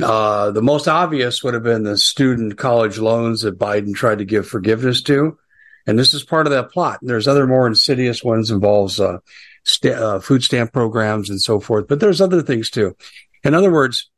[0.00, 4.24] Uh, the most obvious would have been the student college loans that Biden tried to
[4.24, 5.38] give forgiveness to.
[5.86, 7.00] And this is part of that plot.
[7.00, 9.18] And there's other more insidious ones involves uh,
[9.64, 12.96] st- uh, food stamp programs and so forth, but there's other things too.
[13.44, 14.10] In other words,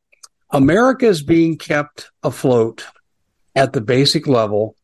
[0.51, 2.85] America is being kept afloat
[3.55, 4.75] at the basic level,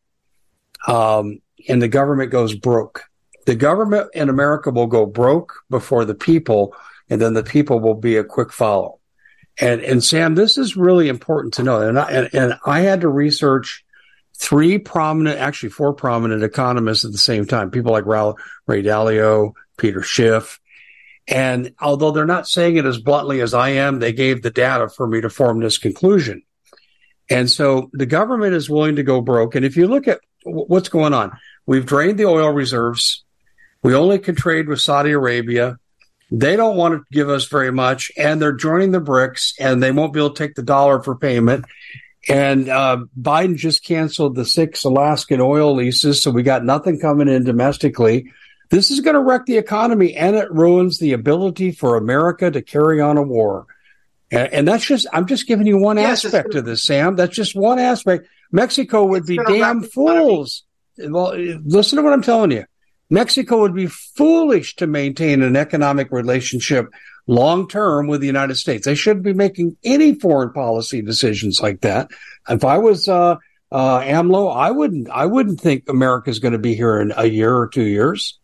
[0.88, 3.04] um, and the government goes broke.
[3.46, 6.74] The government in America will go broke before the people,
[7.08, 8.98] and then the people will be a quick follow.
[9.60, 11.80] And and Sam, this is really important to know.
[11.80, 13.84] And I, and, and I had to research
[14.36, 17.70] three prominent, actually four prominent economists at the same time.
[17.70, 20.58] People like Ray Dalio, Peter Schiff.
[21.28, 24.88] And although they're not saying it as bluntly as I am, they gave the data
[24.88, 26.42] for me to form this conclusion.
[27.30, 29.54] And so the government is willing to go broke.
[29.54, 33.24] And if you look at what's going on, we've drained the oil reserves.
[33.82, 35.78] We only can trade with Saudi Arabia.
[36.34, 39.92] They don't want to give us very much, and they're joining the BRICS, and they
[39.92, 41.66] won't be able to take the dollar for payment.
[42.26, 47.28] And uh, Biden just canceled the six Alaskan oil leases, so we got nothing coming
[47.28, 48.32] in domestically.
[48.70, 52.62] This is going to wreck the economy, and it ruins the ability for America to
[52.62, 53.66] carry on a war.
[54.30, 57.14] And, and that's just, I'm just giving you one yes, aspect of this, Sam.
[57.14, 58.26] That's just one aspect.
[58.50, 60.64] Mexico would be damn fools.
[60.96, 62.64] Well, listen to what I'm telling you.
[63.12, 66.88] Mexico would be foolish to maintain an economic relationship
[67.26, 68.86] long term with the United States.
[68.86, 72.10] They shouldn't be making any foreign policy decisions like that.
[72.48, 73.36] If I was uh,
[73.70, 75.10] uh, AMLO, I wouldn't.
[75.10, 78.38] I wouldn't think America is going to be here in a year or two years.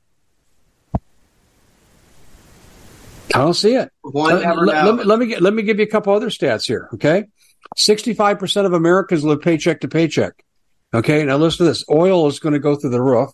[3.35, 3.91] I don't see it.
[4.05, 6.91] Let, let, me, let, me let me give you a couple other stats here.
[6.93, 7.25] Okay,
[7.75, 10.45] sixty-five percent of Americans live paycheck to paycheck.
[10.93, 11.85] Okay, now listen to this.
[11.91, 13.31] Oil is going to go through the roof.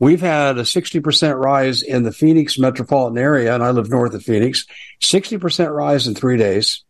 [0.00, 4.22] We've had a 60% rise in the Phoenix metropolitan area, and I live north of
[4.22, 4.64] Phoenix,
[5.02, 6.84] 60% rise in three days.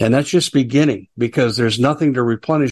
[0.00, 2.70] And that's just beginning because there's nothing to replenish.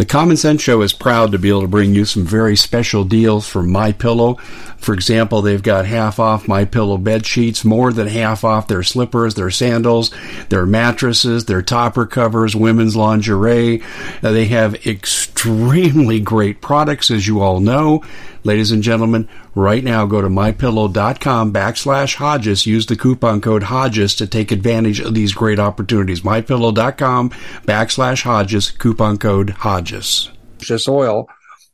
[0.00, 3.04] The Common Sense Show is proud to be able to bring you some very special
[3.04, 4.36] deals from My Pillow.
[4.78, 8.82] For example, they've got half off My Pillow bed sheets, more than half off their
[8.82, 10.10] slippers, their sandals,
[10.48, 13.82] their mattresses, their topper covers, women's lingerie.
[14.22, 18.02] They have extremely great products, as you all know.
[18.42, 22.64] Ladies and gentlemen, right now go to mypillow.com backslash Hodges.
[22.64, 26.22] Use the coupon code Hodges to take advantage of these great opportunities.
[26.22, 27.30] Mypillow.com
[27.66, 30.30] backslash Hodges, coupon code Hodges.
[30.58, 31.28] Just oil.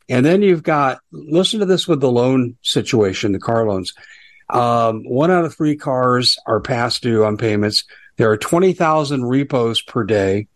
[0.08, 3.94] And then you've got, listen to this with the loan situation, the car loans.
[4.48, 7.84] Um, one out of three cars are past due on payments.
[8.16, 10.48] There are 20,000 repos per day.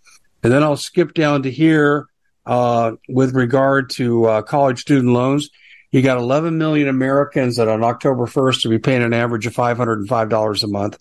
[0.43, 2.07] And then I'll skip down to here,
[2.47, 5.51] uh, with regard to, uh, college student loans.
[5.91, 9.55] You got 11 million Americans that on October 1st to be paying an average of
[9.55, 10.99] $505 a month.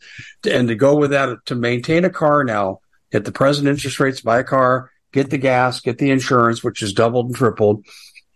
[0.49, 2.79] And to go with that, to maintain a car now
[3.13, 6.81] at the present interest rates, buy a car, get the gas, get the insurance, which
[6.81, 7.85] is doubled and tripled.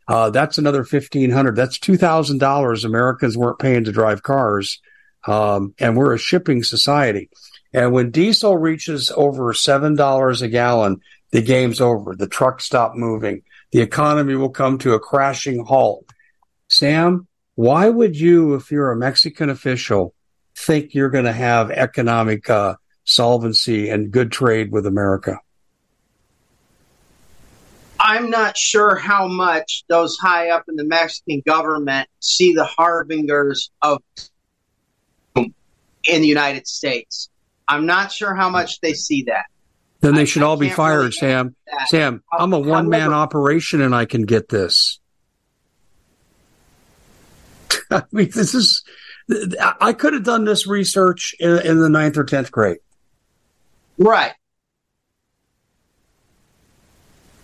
[0.08, 4.80] Uh, that's another 1500 That's $2,000 Americans weren't paying to drive cars.
[5.26, 7.30] Um, and we're a shipping society.
[7.74, 11.02] And when diesel reaches over $7 a gallon,
[11.32, 12.16] the game's over.
[12.16, 13.42] The trucks stop moving.
[13.72, 16.06] The economy will come to a crashing halt
[16.74, 20.14] Sam, why would you, if you're a Mexican official,
[20.56, 25.40] think you're going to have economic uh, solvency and good trade with America?
[28.00, 33.72] I'm not sure how much those high up in the Mexican government see the harbingers
[33.82, 34.02] of
[35.36, 37.30] in the United States.
[37.68, 39.46] I'm not sure how much they see that.
[40.02, 41.56] Then they should I, all I be fired, really Sam.
[41.86, 45.00] Sam, I'm a one man operation and I can get this.
[47.92, 48.84] I mean, this is,
[49.82, 52.80] I could have done this research in, in the ninth or 10th grade.
[53.98, 54.34] Right.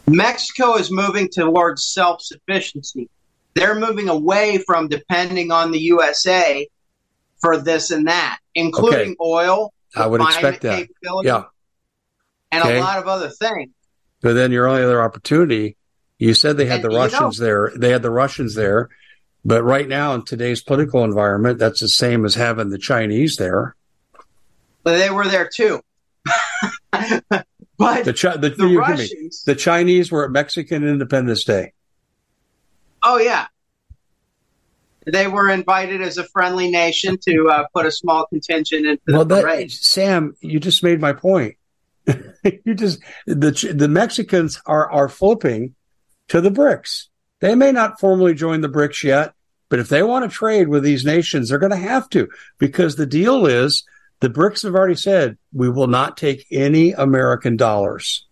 [0.08, 3.10] Mexico is moving towards self sufficiency.
[3.54, 6.68] They're moving away from depending on the USA
[7.40, 9.16] for this and that, including okay.
[9.22, 9.74] oil.
[9.96, 10.88] I would expect that.
[11.24, 11.44] Yeah.
[12.52, 12.78] And okay.
[12.78, 13.72] a lot of other things.
[14.22, 15.78] But then your only other opportunity,
[16.18, 17.72] you said they had and, the Russians know, there.
[17.76, 18.90] They had the Russians there.
[19.46, 23.76] But right now, in today's political environment, that's the same as having the Chinese there.
[24.84, 25.82] But they were there too.
[27.80, 31.72] But the, Chi- the, the Russians, the Chinese were at Mexican Independence Day.
[33.02, 33.48] Oh yeah,
[35.06, 39.24] they were invited as a friendly nation to uh, put a small contingent into well,
[39.24, 39.70] the parade.
[39.70, 41.56] That, Sam, you just made my point.
[42.66, 45.76] you just the the Mexicans are are flipping
[46.28, 47.06] to the BRICS.
[47.40, 49.34] They may not formally join the BRICS yet,
[49.70, 52.28] but if they want to trade with these nations, they're going to have to
[52.58, 53.84] because the deal is
[54.20, 58.26] the BRICS have already said we will not take any American dollars.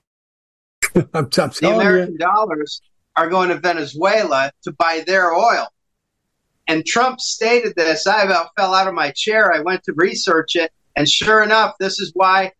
[0.94, 2.18] I'm, I'm the American you.
[2.18, 2.80] dollars
[3.14, 5.68] are going to Venezuela to buy their oil.
[6.68, 8.06] And Trump stated this.
[8.06, 9.52] I about fell out of my chair.
[9.52, 10.72] I went to research it.
[10.96, 12.52] And sure enough, this is why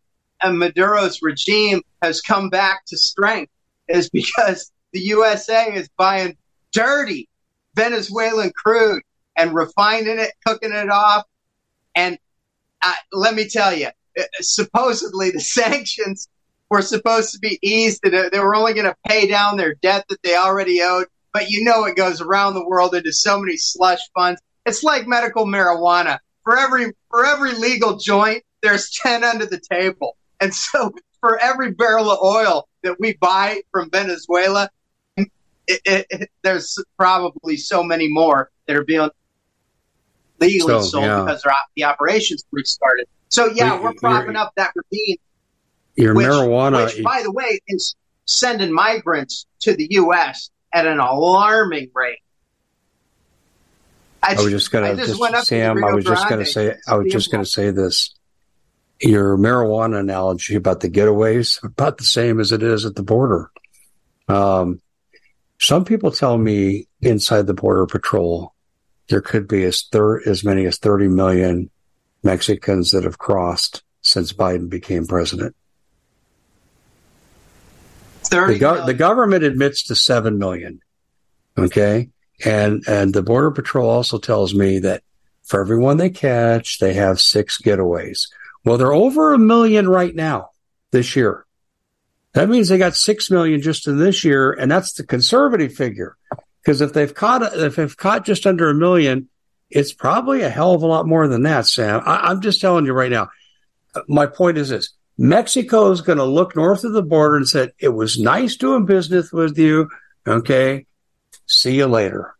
[0.44, 3.52] Maduro's regime has come back to strength,
[3.88, 6.36] is because the USA is buying
[6.72, 7.28] dirty
[7.74, 9.02] Venezuelan crude
[9.36, 11.24] and refining it, cooking it off.
[11.94, 12.18] And
[12.82, 16.28] uh, let me tell you, uh, supposedly the sanctions
[16.70, 20.04] were supposed to be eased and they were only going to pay down their debt
[20.08, 21.06] that they already owed.
[21.32, 24.40] But you know, it goes around the world into so many slush funds.
[24.64, 26.18] It's like medical marijuana.
[26.44, 30.16] For every, for every legal joint, there's 10 under the table.
[30.40, 34.68] And so for every barrel of oil that we buy from Venezuela,
[35.16, 35.28] it,
[35.66, 39.08] it, it, there's probably so many more that are being
[40.40, 41.24] legally so, sold yeah.
[41.24, 41.42] because
[41.74, 43.06] the operations restarted.
[43.28, 45.16] So yeah, we're propping up that ravine.
[45.96, 50.50] Your which, marijuana, which by the way, is sending migrants to the U.S.
[50.72, 52.18] at an alarming rate.
[54.22, 55.82] I, I was just gonna, just, just Sam.
[55.84, 58.14] I was just gonna say, I was just gonna say this.
[59.00, 63.50] Your marijuana analogy about the getaways about the same as it is at the border.
[64.28, 64.80] Um,
[65.58, 68.54] some people tell me inside the border patrol
[69.08, 71.70] there could be as thir- as many as 30 million
[72.22, 75.54] Mexicans that have crossed since Biden became president.
[78.30, 80.80] The, go- the, government admits to 7 million.
[81.56, 82.10] Okay.
[82.44, 85.04] And, and the border patrol also tells me that
[85.44, 88.28] for everyone they catch, they have six getaways.
[88.66, 90.50] Well, they're over a million right now
[90.90, 91.46] this year.
[92.32, 94.52] That means they got 6 million just in this year.
[94.52, 96.16] And that's the conservative figure.
[96.60, 99.28] Because if they've caught if they've caught just under a million,
[99.70, 102.02] it's probably a hell of a lot more than that, Sam.
[102.04, 103.28] I, am just telling you right now.
[104.08, 107.70] My point is this: Mexico is going to look north of the border and say
[107.78, 109.88] it was nice doing business with you.
[110.26, 110.86] Okay,
[111.46, 112.35] see you later.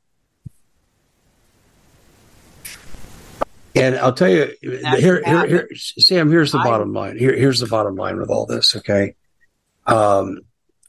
[3.77, 6.31] And I'll tell you, here, here, here, Sam.
[6.31, 7.19] Here's the bottom line.
[7.19, 8.75] Here, here's the bottom line with all this.
[8.77, 9.15] Okay,
[9.87, 10.41] um,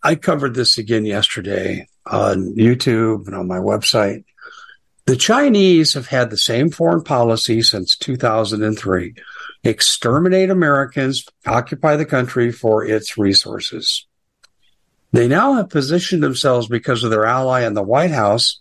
[0.02, 4.24] I covered this again yesterday on YouTube and on my website.
[5.06, 9.16] The Chinese have had the same foreign policy since 2003
[9.64, 14.06] exterminate Americans, occupy the country for its resources.
[15.12, 18.60] They now have positioned themselves because of their ally in the White House.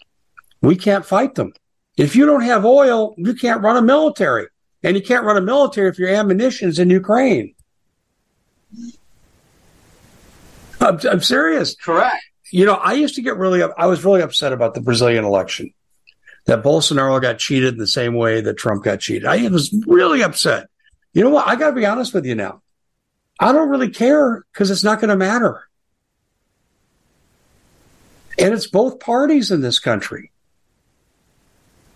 [0.62, 1.53] We can't fight them.
[1.97, 4.49] If you don't have oil, you can't run a military.
[4.83, 7.55] And you can't run a military if your ammunition's in Ukraine.
[10.81, 11.75] I'm, I'm serious.
[11.75, 15.25] Correct you know, I used to get really, I was really upset about the Brazilian
[15.25, 15.73] election
[16.47, 19.27] that Bolsonaro got cheated in the same way that Trump got cheated.
[19.27, 20.69] I was really upset.
[21.13, 21.49] You know what?
[21.49, 22.63] I got to be honest with you now.
[23.41, 25.63] I don't really care because it's not going to matter.
[28.39, 30.31] And it's both parties in this country.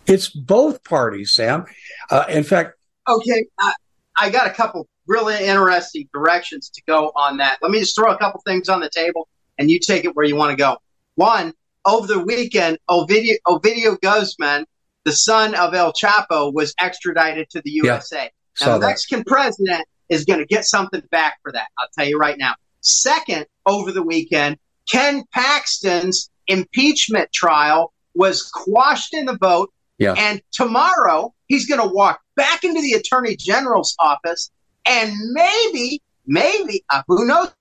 [0.06, 1.66] It's both parties, Sam.
[2.10, 2.74] Uh, in fact,
[3.08, 3.72] okay, I,
[4.16, 7.58] I got a couple really interesting directions to go on that.
[7.62, 9.28] Let me just throw a couple things on the table
[9.58, 10.78] and you take it where you want to go.
[11.16, 11.52] One,
[11.84, 14.64] over the weekend, Ovidio, Ovidio Guzman,
[15.04, 18.30] the son of El Chapo, was extradited to the USA.
[18.60, 21.68] Yeah, now, the Mexican president is going to get something back for that.
[21.78, 22.54] I'll tell you right now.
[22.80, 24.58] Second, over the weekend,
[24.90, 29.72] Ken Paxton's impeachment trial was quashed in the vote.
[30.00, 30.14] Yeah.
[30.16, 34.50] And tomorrow, he's going to walk back into the attorney general's office
[34.86, 37.52] and maybe, maybe, uh, who knows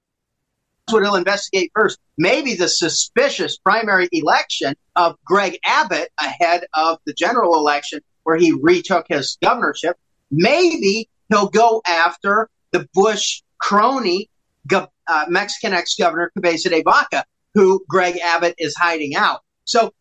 [0.89, 1.99] what he'll investigate first?
[2.17, 8.53] Maybe the suspicious primary election of Greg Abbott ahead of the general election where he
[8.53, 9.97] retook his governorship.
[10.31, 14.29] Maybe he'll go after the Bush crony,
[14.71, 19.41] uh, Mexican ex-governor Cabeza de Vaca, who Greg Abbott is hiding out.
[19.65, 19.91] So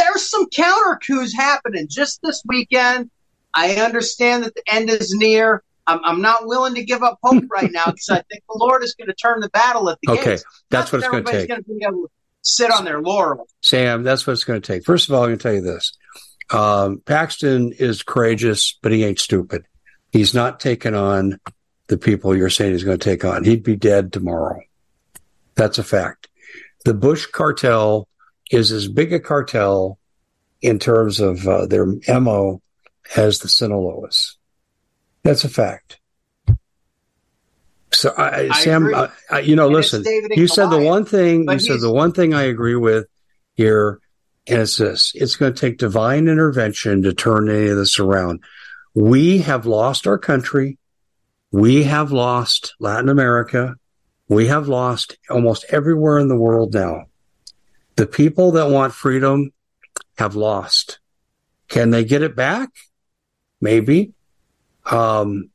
[0.00, 3.10] there's some counter coups happening just this weekend.
[3.54, 5.62] I understand that the end is near.
[5.86, 8.82] I'm, I'm not willing to give up hope right now because I think the Lord
[8.82, 10.18] is going to turn the battle at the end.
[10.20, 10.44] okay, gates.
[10.70, 11.48] that's what it's going to take.
[11.48, 12.10] Going to be able to
[12.42, 13.48] sit on their laurels.
[13.62, 14.84] Sam, that's what it's going to take.
[14.84, 15.92] First of all, I'm going to tell you this:
[16.50, 19.64] um, Paxton is courageous, but he ain't stupid.
[20.12, 21.38] He's not taking on
[21.88, 23.44] the people you're saying he's going to take on.
[23.44, 24.60] He'd be dead tomorrow.
[25.56, 26.28] That's a fact.
[26.84, 28.08] The Bush cartel
[28.50, 29.98] is as big a cartel
[30.60, 32.60] in terms of uh, their MO
[33.16, 34.36] as the Sinaloas.
[35.22, 35.98] That's a fact.
[37.92, 41.50] So, I, I Sam, I, I, you know, and listen, you said the one thing,
[41.50, 43.06] you said the one thing I agree with
[43.54, 44.00] here,
[44.46, 48.42] and it's this it's going to take divine intervention to turn any of this around.
[48.94, 50.78] We have lost our country.
[51.50, 53.74] We have lost Latin America.
[54.28, 57.06] We have lost almost everywhere in the world now.
[58.00, 59.52] The people that want freedom
[60.16, 61.00] have lost.
[61.68, 62.70] Can they get it back?
[63.60, 64.14] Maybe.
[64.90, 65.50] Um,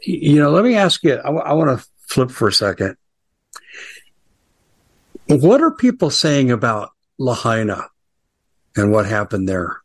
[0.00, 2.96] you know, let me ask you, I, w- I want to flip for a second.
[5.28, 7.86] What are people saying about Lahaina
[8.74, 9.76] and what happened there?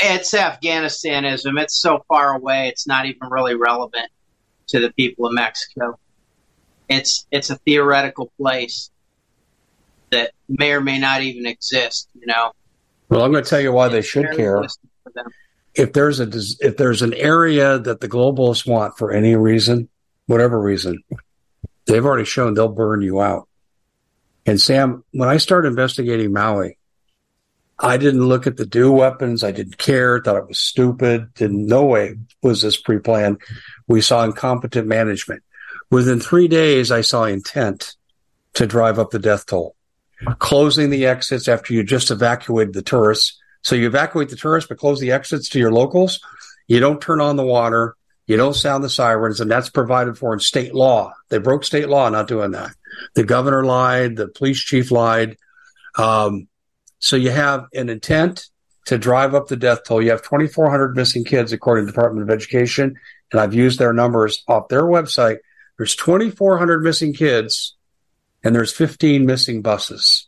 [0.00, 1.58] It's Afghanistanism.
[1.58, 4.10] It's so far away, it's not even really relevant
[4.68, 5.98] to the people of Mexico.
[6.88, 8.90] It's it's a theoretical place
[10.10, 12.08] that may or may not even exist.
[12.14, 12.52] You know.
[13.08, 14.62] Well, I'm going to tell you why they should care.
[15.74, 16.28] If there's a
[16.60, 19.88] if there's an area that the globalists want for any reason,
[20.26, 21.02] whatever reason,
[21.86, 23.48] they've already shown they'll burn you out.
[24.44, 26.78] And Sam, when I started investigating Maui,
[27.78, 29.44] I didn't look at the DEW weapons.
[29.44, 30.20] I didn't care.
[30.20, 31.28] Thought it was stupid.
[31.38, 33.40] In no way was this pre-planned.
[33.86, 35.42] We saw incompetent management.
[35.90, 37.94] Within three days, I saw intent
[38.54, 39.76] to drive up the death toll
[40.38, 43.38] closing the exits after you just evacuated the tourists.
[43.62, 46.20] So you evacuate the tourists, but close the exits to your locals.
[46.66, 47.96] You don't turn on the water.
[48.26, 51.14] You don't sound the sirens, and that's provided for in state law.
[51.30, 52.70] They broke state law not doing that.
[53.14, 54.16] The governor lied.
[54.16, 55.36] The police chief lied.
[55.96, 56.46] Um,
[56.98, 58.48] so you have an intent
[58.86, 60.02] to drive up the death toll.
[60.02, 62.98] You have 2,400 missing kids, according to the Department of Education,
[63.32, 65.38] and I've used their numbers off their website.
[65.78, 67.76] There's 2,400 missing kids
[68.48, 70.26] and there's 15 missing buses.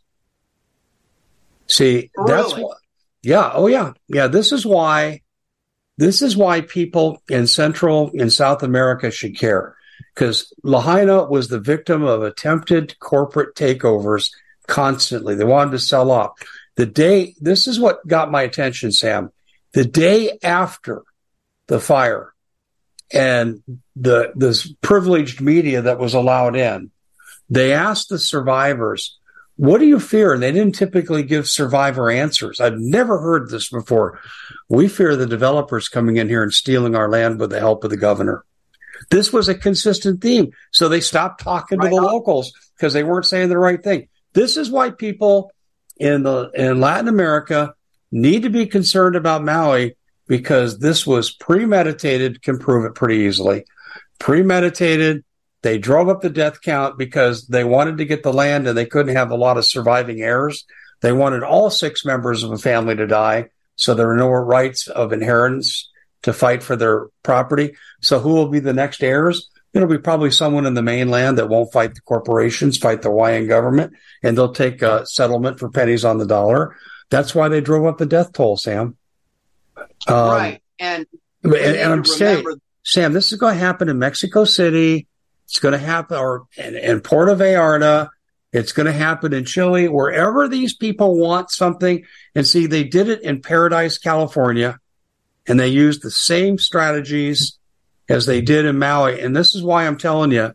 [1.65, 2.31] See, really?
[2.31, 2.77] that's what,
[3.23, 4.27] yeah, oh yeah, yeah.
[4.27, 5.21] This is why,
[5.97, 9.75] this is why people in Central and South America should care.
[10.13, 14.29] Because Lahaina was the victim of attempted corporate takeovers
[14.67, 15.33] constantly.
[15.33, 16.33] They wanted to sell off.
[16.75, 19.31] The day, this is what got my attention, Sam.
[19.73, 21.01] The day after
[21.65, 22.35] the fire
[23.11, 23.63] and
[23.95, 26.90] the, this privileged media that was allowed in,
[27.51, 29.19] they asked the survivors,
[29.57, 30.33] what do you fear?
[30.33, 32.61] And they didn't typically give survivor answers.
[32.61, 34.19] I've never heard this before.
[34.69, 37.89] We fear the developers coming in here and stealing our land with the help of
[37.89, 38.45] the governor.
[39.09, 40.53] This was a consistent theme.
[40.71, 42.05] So they stopped talking right to the on.
[42.05, 44.07] locals because they weren't saying the right thing.
[44.33, 45.51] This is why people
[45.97, 47.75] in the in Latin America
[48.11, 53.65] need to be concerned about Maui because this was premeditated, can prove it pretty easily.
[54.19, 55.25] Premeditated,
[55.61, 58.85] they drove up the death count because they wanted to get the land and they
[58.85, 60.65] couldn't have a lot of surviving heirs.
[61.01, 63.49] They wanted all six members of a family to die.
[63.75, 65.89] So there were no rights of inheritance
[66.23, 67.75] to fight for their property.
[68.01, 69.49] So who will be the next heirs?
[69.73, 73.47] It'll be probably someone in the mainland that won't fight the corporations, fight the Hawaiian
[73.47, 76.75] government, and they'll take a settlement for pennies on the dollar.
[77.09, 78.97] That's why they drove up the death toll, Sam.
[79.77, 80.61] Um, right.
[80.79, 81.05] And,
[81.43, 82.45] and, and I'm saying,
[82.83, 85.07] Sam, this is going to happen in Mexico City.
[85.51, 88.07] It's going to happen, or in, in Puerto Vallarta.
[88.53, 92.05] It's going to happen in Chile, wherever these people want something.
[92.33, 94.79] And see, they did it in Paradise, California,
[95.45, 97.59] and they used the same strategies
[98.07, 99.19] as they did in Maui.
[99.19, 100.53] And this is why I'm telling you,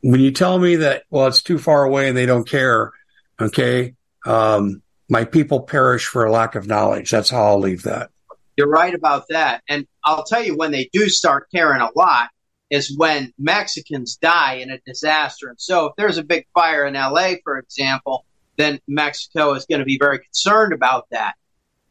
[0.00, 2.92] when you tell me that, well, it's too far away and they don't care,
[3.38, 3.94] okay,
[4.24, 7.10] um, my people perish for a lack of knowledge.
[7.10, 8.08] That's how I'll leave that.
[8.56, 9.62] You're right about that.
[9.68, 12.30] And I'll tell you when they do start caring a lot
[12.74, 15.48] is when Mexicans die in a disaster.
[15.48, 18.24] And so if there's a big fire in LA, for example,
[18.56, 21.34] then Mexico is going to be very concerned about that.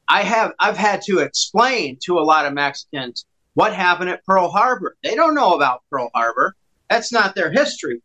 [0.10, 4.50] I have I've had to explain to a lot of Mexicans what happened at Pearl
[4.50, 4.98] Harbor.
[5.04, 6.54] They don't know about Pearl Harbor.
[6.90, 8.02] That's not their history.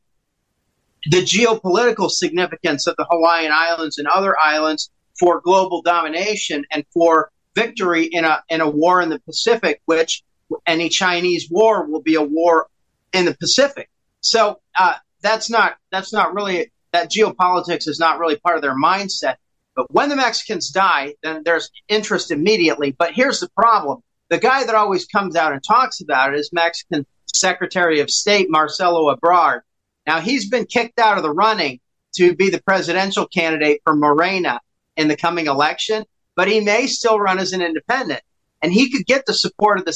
[1.10, 7.32] The geopolitical significance of the Hawaiian Islands and other islands for global domination and for
[7.56, 10.22] victory in a in a war in the Pacific, which
[10.66, 12.66] any Chinese war will be a war
[13.12, 13.88] in the Pacific.
[14.20, 18.76] So uh, that's not that's not really that geopolitics is not really part of their
[18.76, 19.36] mindset.
[19.76, 22.94] But when the Mexicans die, then there's interest immediately.
[22.98, 26.50] But here's the problem: the guy that always comes out and talks about it is
[26.52, 29.60] Mexican Secretary of State Marcelo Ebrard.
[30.06, 31.80] Now he's been kicked out of the running
[32.16, 34.60] to be the presidential candidate for Morena
[34.96, 38.20] in the coming election, but he may still run as an independent,
[38.62, 39.92] and he could get the support of the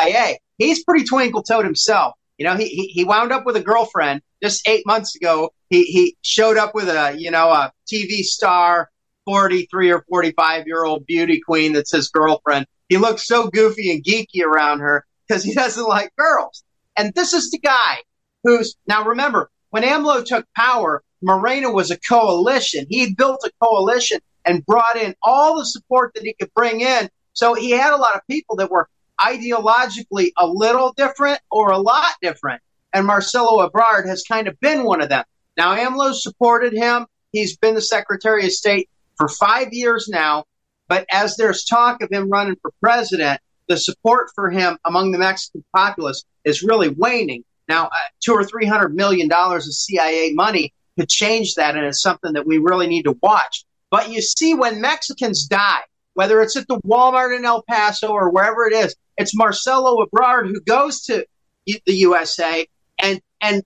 [0.00, 0.38] CIA.
[0.58, 2.14] He's pretty twinkle toed himself.
[2.38, 5.52] You know, he, he, he wound up with a girlfriend just eight months ago.
[5.68, 8.90] He, he showed up with a, you know, a TV star,
[9.26, 12.66] 43 or 45 year old beauty queen that's his girlfriend.
[12.88, 16.64] He looks so goofy and geeky around her because he doesn't like girls.
[16.96, 17.98] And this is the guy
[18.42, 22.86] who's now remember when AMLO took power, Morena was a coalition.
[22.88, 27.08] He built a coalition and brought in all the support that he could bring in.
[27.34, 28.88] So he had a lot of people that were
[29.20, 32.62] ideologically a little different or a lot different.
[32.92, 35.24] And Marcelo Ebrard has kind of been one of them.
[35.56, 37.06] Now, AMLO supported him.
[37.32, 40.44] He's been the Secretary of State for five years now.
[40.88, 45.18] But as there's talk of him running for president, the support for him among the
[45.18, 47.44] Mexican populace is really waning.
[47.68, 47.90] Now, uh,
[48.20, 52.32] two or three hundred million dollars of CIA money could change that, and it's something
[52.32, 53.64] that we really need to watch.
[53.90, 55.82] But you see, when Mexicans die,
[56.14, 60.46] whether it's at the Walmart in El Paso or wherever it is, it's Marcelo Ebrard
[60.48, 61.26] who goes to
[61.66, 62.66] the USA
[63.02, 63.62] and and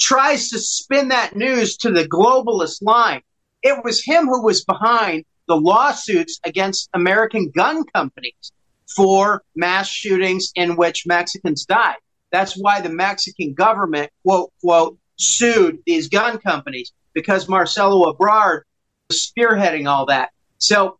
[0.00, 3.20] tries to spin that news to the globalist line.
[3.62, 8.52] It was him who was behind the lawsuits against American gun companies
[8.96, 11.96] for mass shootings in which Mexicans died.
[12.32, 18.62] That's why the Mexican government, quote, quote, sued these gun companies because Marcelo Ebrard
[19.08, 20.30] was spearheading all that.
[20.58, 20.98] So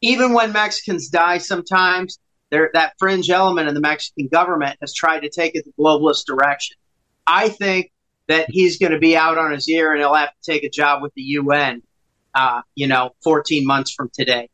[0.00, 2.18] even when Mexicans die sometimes,
[2.50, 6.24] there, that fringe element in the Mexican government has tried to take it the globalist
[6.26, 6.76] direction.
[7.26, 7.92] I think
[8.28, 10.70] that he's going to be out on his ear and he'll have to take a
[10.70, 11.82] job with the UN,
[12.34, 14.48] uh, you know, 14 months from today.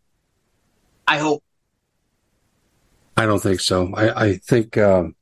[1.06, 1.42] I hope.
[3.16, 3.92] I don't think so.
[3.94, 5.14] I, I think um,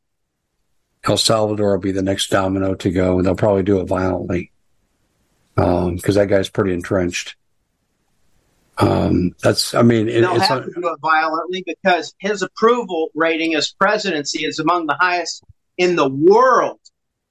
[1.05, 4.51] El Salvador will be the next domino to go, and they'll probably do it violently
[5.55, 7.37] because um, that guy's pretty entrenched.
[8.83, 13.55] Um, that's, I mean, it, they'll have to do it violently because his approval rating
[13.55, 15.45] as presidency is among the highest
[15.77, 16.79] in the world.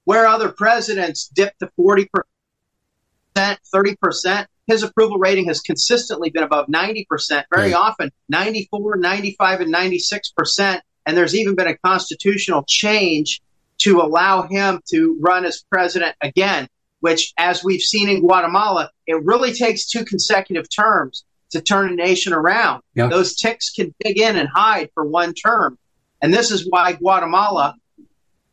[0.04, 6.44] Where other presidents dip to forty percent, thirty percent, his approval rating has consistently been
[6.44, 7.06] above 90%,
[7.54, 7.74] very right.
[7.74, 10.80] often 94, 95, and 96%.
[11.06, 13.42] And there's even been a constitutional change
[13.80, 16.68] to allow him to run as president again,
[17.00, 21.96] which, as we've seen in Guatemala, it really takes two consecutive terms to turn a
[21.96, 22.82] nation around.
[22.96, 23.08] Yeah.
[23.08, 25.78] Those ticks can dig in and hide for one term.
[26.22, 27.76] And this is why Guatemala,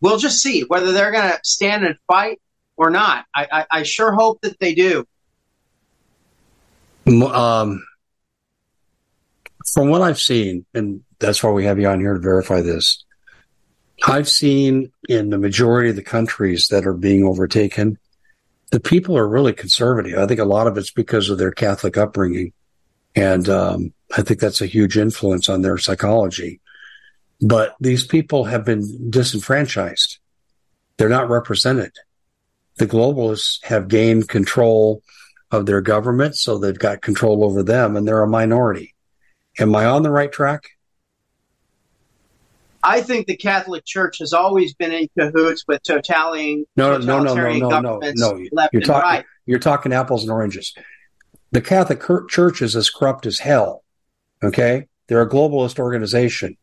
[0.00, 2.40] we'll just see whether they're going to stand and fight
[2.76, 3.26] or not.
[3.34, 5.04] I, I, I, sure hope that they do.
[7.06, 7.84] Um,
[9.72, 13.04] from what I've seen, and that's why we have you on here to verify this,
[14.06, 17.98] I've seen in the majority of the countries that are being overtaken,
[18.70, 20.18] the people are really conservative.
[20.18, 22.52] I think a lot of it's because of their Catholic upbringing.
[23.18, 26.60] And um, I think that's a huge influence on their psychology.
[27.40, 30.20] But these people have been disenfranchised.
[30.96, 31.90] They're not represented.
[32.76, 35.02] The globalists have gained control
[35.50, 38.94] of their government, so they've got control over them, and they're a minority.
[39.58, 40.62] Am I on the right track?
[42.84, 47.34] I think the Catholic Church has always been in cahoots with totalitarian, no, no, no,
[47.34, 48.40] no, no, no, no.
[48.52, 49.24] Left you're talking, right.
[49.44, 50.72] You're talking apples and oranges
[51.50, 53.84] the Catholic Church is as corrupt as hell.
[54.42, 54.86] Okay.
[55.06, 56.56] They're a globalist organization.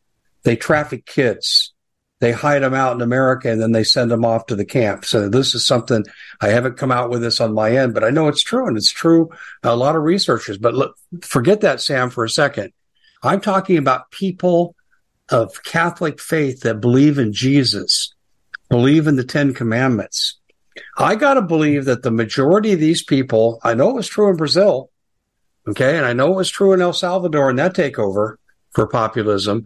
[0.43, 1.73] They traffic kids.
[2.19, 5.03] They hide them out in America and then they send them off to the camp.
[5.03, 6.05] So this is something
[6.39, 8.77] I haven't come out with this on my end, but I know it's true and
[8.77, 9.29] it's true.
[9.63, 12.71] A lot of researchers, but look, forget that, Sam, for a second.
[13.21, 14.75] I'm talking about people
[15.29, 18.13] of Catholic faith that believe in Jesus,
[18.69, 20.39] believe in the Ten Commandments,
[20.97, 24.29] I got to believe that the majority of these people, I know it was true
[24.29, 24.89] in Brazil,
[25.67, 28.35] okay, and I know it was true in El Salvador in that takeover
[28.71, 29.65] for populism.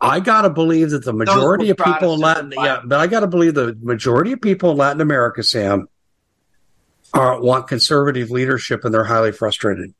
[0.00, 3.20] I got to believe that the majority of people in Latin, yeah, but I got
[3.20, 5.88] to believe the majority of people in Latin America, Sam,
[7.12, 9.92] are, want conservative leadership and they're highly frustrated.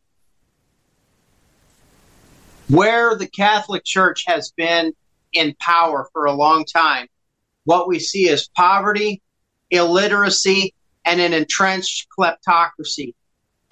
[2.69, 4.93] Where the Catholic Church has been
[5.33, 7.09] in power for a long time,
[7.65, 9.21] what we see is poverty,
[9.71, 13.14] illiteracy, and an entrenched kleptocracy.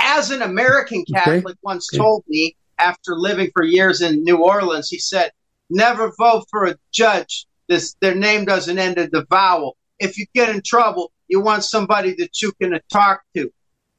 [0.01, 1.59] As an American Catholic okay.
[1.63, 5.33] once told me after living for years in New Orleans, he said,
[5.71, 7.47] Never vote for a judge.
[7.69, 9.77] This their name doesn't end in the vowel.
[9.99, 13.53] If you get in trouble, you want somebody that you can talk to.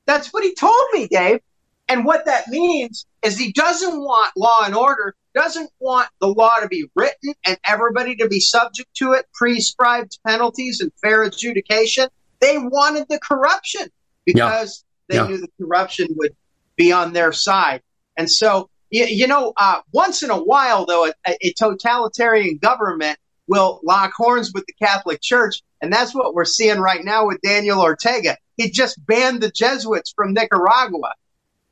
[0.07, 1.41] That's what he told me, Dave.
[1.89, 6.55] And what that means is he doesn't want law and order, doesn't want the law
[6.61, 12.07] to be written and everybody to be subject to it, prescribed penalties and fair adjudication.
[12.41, 13.87] They wanted the corruption
[14.23, 15.15] because yeah.
[15.15, 15.27] they yeah.
[15.27, 16.35] knew the corruption would
[16.75, 17.81] be on their side.
[18.15, 23.17] And so, you, you know, uh, once in a while, though, a, a totalitarian government
[23.47, 25.61] will lock horns with the Catholic Church.
[25.81, 28.37] And that's what we're seeing right now with Daniel Ortega.
[28.57, 31.13] He just banned the Jesuits from Nicaragua.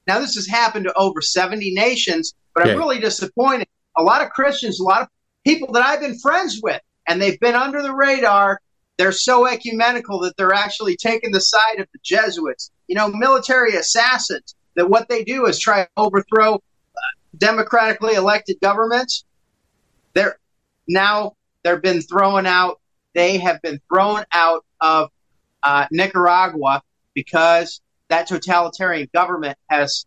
[0.07, 2.71] Now, this has happened to over 70 nations, but okay.
[2.71, 3.67] I'm really disappointed.
[3.97, 5.09] A lot of Christians, a lot of
[5.45, 8.61] people that I've been friends with, and they've been under the radar.
[8.97, 12.71] They're so ecumenical that they're actually taking the side of the Jesuits.
[12.87, 16.59] You know, military assassins, that what they do is try to overthrow uh,
[17.37, 19.25] democratically elected governments.
[20.13, 20.39] They're
[20.87, 22.79] now they've been thrown out.
[23.13, 25.09] They have been thrown out of
[25.63, 26.81] uh, Nicaragua
[27.13, 30.05] because that totalitarian government has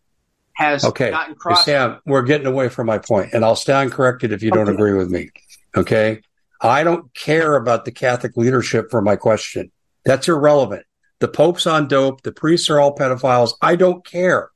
[0.53, 1.11] has okay.
[1.11, 1.65] gotten crossed.
[1.65, 4.93] Sam, we're getting away from my point, and I'll stand corrected if you don't agree
[4.93, 5.29] with me.
[5.75, 6.21] Okay,
[6.59, 9.71] I don't care about the Catholic leadership for my question.
[10.03, 10.85] That's irrelevant.
[11.19, 12.21] The Pope's on dope.
[12.23, 13.53] The priests are all pedophiles.
[13.61, 14.49] I don't care.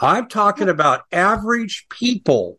[0.00, 2.58] I'm talking about average people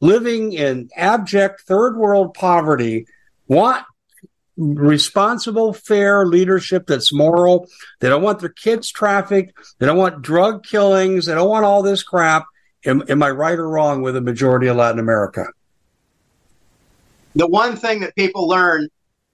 [0.00, 3.06] living in abject third world poverty
[3.46, 3.84] want
[4.58, 7.68] responsible, fair leadership that's moral.
[8.00, 9.52] They don't want their kids trafficked.
[9.78, 11.26] They don't want drug killings.
[11.26, 12.46] They don't want all this crap.
[12.84, 15.46] Am, am I right or wrong with the majority of Latin America?
[17.34, 18.88] The one thing that people learn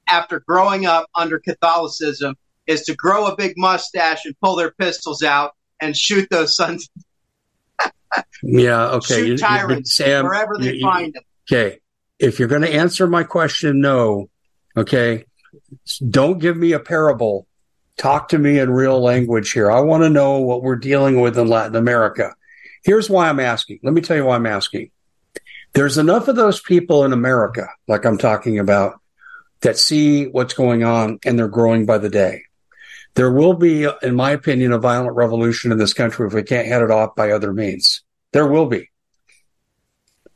[0.07, 5.22] after growing up under Catholicism is to grow a big mustache and pull their pistols
[5.22, 6.89] out and shoot those sons.
[8.43, 9.27] yeah, okay.
[9.27, 11.22] Shoot tyrants you, Sam, wherever they you, find them.
[11.51, 11.81] Okay.
[12.18, 14.29] If you're going to answer my question, no,
[14.77, 15.25] Okay.
[16.09, 17.47] Don't give me a parable.
[17.97, 19.70] Talk to me in real language here.
[19.70, 22.35] I want to know what we're dealing with in Latin America.
[22.83, 23.81] Here's why I'm asking.
[23.83, 24.91] Let me tell you why I'm asking.
[25.75, 29.01] There's enough of those people in America, like I'm talking about,
[29.61, 32.43] that see what's going on and they're growing by the day.
[33.14, 36.66] There will be, in my opinion, a violent revolution in this country if we can't
[36.66, 38.03] head it off by other means.
[38.33, 38.91] There will be.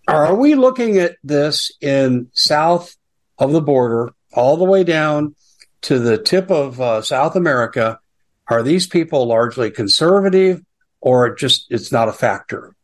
[0.06, 2.96] Are we looking at this in south
[3.36, 5.34] of the border all the way down
[5.82, 8.00] to the tip of uh, South America,
[8.48, 10.62] are these people largely conservative
[11.00, 12.74] or just it's not a factor?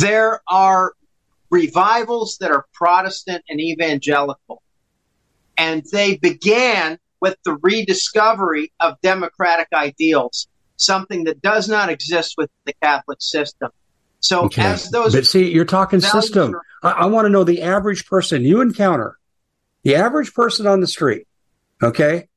[0.00, 0.92] There are
[1.50, 4.62] revivals that are Protestant and evangelical.
[5.56, 12.50] And they began with the rediscovery of democratic ideals, something that does not exist with
[12.64, 13.70] the Catholic system.
[14.24, 14.62] So okay.
[14.62, 16.54] as those, but see, you're talking system.
[16.54, 19.18] Are, I, I want to know the average person you encounter,
[19.82, 21.26] the average person on the street.
[21.82, 22.28] Okay,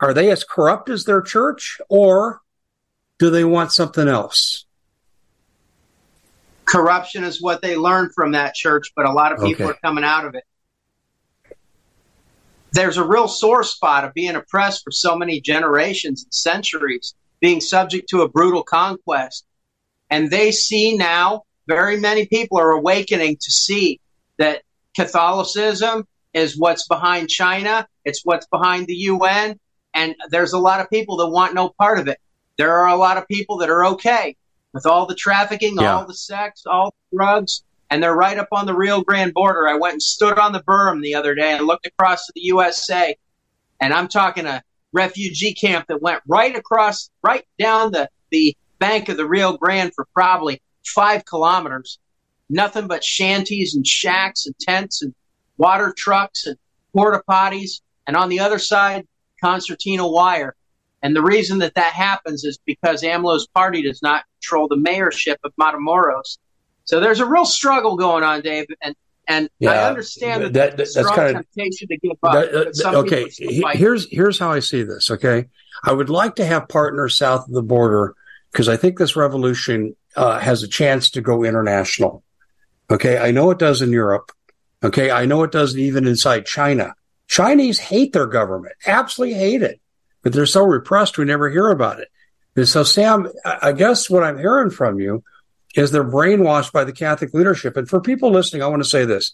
[0.00, 2.42] are they as corrupt as their church, or
[3.18, 4.66] do they want something else?
[6.66, 9.72] Corruption is what they learned from that church, but a lot of people okay.
[9.72, 10.44] are coming out of it.
[12.72, 17.62] There's a real sore spot of being oppressed for so many generations and centuries, being
[17.62, 19.46] subject to a brutal conquest
[20.10, 24.00] and they see now, very many people are awakening to see
[24.38, 24.62] that
[24.96, 29.58] Catholicism is what's behind China, it's what's behind the UN,
[29.94, 32.18] and there's a lot of people that want no part of it.
[32.56, 34.36] There are a lot of people that are okay
[34.72, 35.94] with all the trafficking, yeah.
[35.94, 39.68] all the sex, all the drugs, and they're right up on the Rio Grande border.
[39.68, 42.42] I went and stood on the berm the other day and looked across to the
[42.42, 43.16] USA,
[43.80, 49.08] and I'm talking a refugee camp that went right across, right down the, the bank
[49.08, 51.98] of the Rio Grande for probably five kilometers.
[52.48, 55.14] Nothing but shanties and shacks and tents and
[55.56, 56.56] water trucks and
[56.92, 57.80] porta potties.
[58.08, 59.06] And on the other side,
[59.40, 60.56] concertina wire.
[61.02, 65.36] And the reason that that happens is because AMLO's party does not control the mayorship
[65.44, 66.38] of Matamoros.
[66.84, 68.66] So there's a real struggle going on, Dave.
[68.82, 68.96] And
[69.28, 72.32] And yeah, I understand that, that, that that's kind of temptation to give up.
[72.32, 73.30] That, uh, okay,
[73.78, 75.10] here's here's how I see this.
[75.10, 75.46] Okay,
[75.84, 78.16] I would like to have partners south of the border
[78.50, 82.22] because I think this revolution uh, has a chance to go international.
[82.90, 84.32] Okay, I know it does in Europe.
[84.82, 86.94] Okay, I know it does even inside China.
[87.28, 89.80] Chinese hate their government, absolutely hate it,
[90.22, 92.08] but they're so repressed we never hear about it.
[92.56, 95.22] And so, Sam, I guess what I'm hearing from you
[95.76, 97.76] is they're brainwashed by the Catholic leadership.
[97.76, 99.32] And for people listening, I want to say this.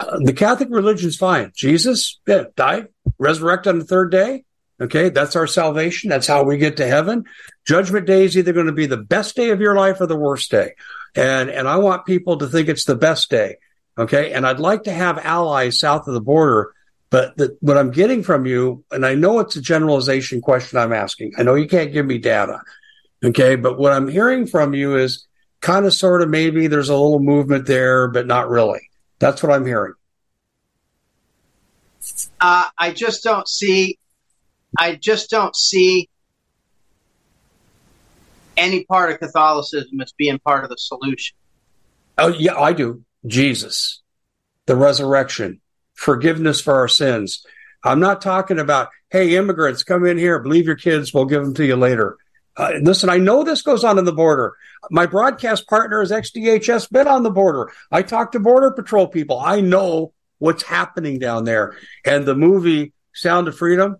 [0.00, 1.52] Uh, the Catholic religion's fine.
[1.54, 4.44] Jesus yeah, died, resurrected on the third day.
[4.80, 6.10] Okay, that's our salvation.
[6.10, 7.24] That's how we get to heaven.
[7.64, 10.16] Judgment day is either going to be the best day of your life or the
[10.16, 10.74] worst day.
[11.14, 13.56] And and I want people to think it's the best day.
[13.96, 16.72] Okay, and I'd like to have allies south of the border.
[17.10, 20.92] But the, what I'm getting from you, and I know it's a generalization question I'm
[20.92, 21.32] asking.
[21.38, 22.60] I know you can't give me data.
[23.24, 25.26] Okay, but what I'm hearing from you is
[25.60, 28.90] kind of sort of maybe there's a little movement there, but not really.
[29.20, 29.94] That's what I'm hearing.
[32.40, 33.98] Uh, I just don't see.
[34.76, 36.10] I just don't see
[38.56, 41.36] any part of Catholicism as being part of the solution.
[42.18, 43.04] Oh yeah, I do.
[43.26, 44.02] Jesus,
[44.66, 45.60] the resurrection,
[45.94, 47.44] forgiveness for our sins.
[47.82, 51.54] I'm not talking about, hey, immigrants, come in here, believe your kids, we'll give them
[51.54, 52.16] to you later.
[52.56, 54.54] Uh, listen, I know this goes on in the border.
[54.90, 57.72] My broadcast partner is XDHS been on the border.
[57.90, 59.40] I talk to border patrol people.
[59.40, 61.76] I know what's happening down there.
[62.04, 63.96] And the movie Sound of Freedom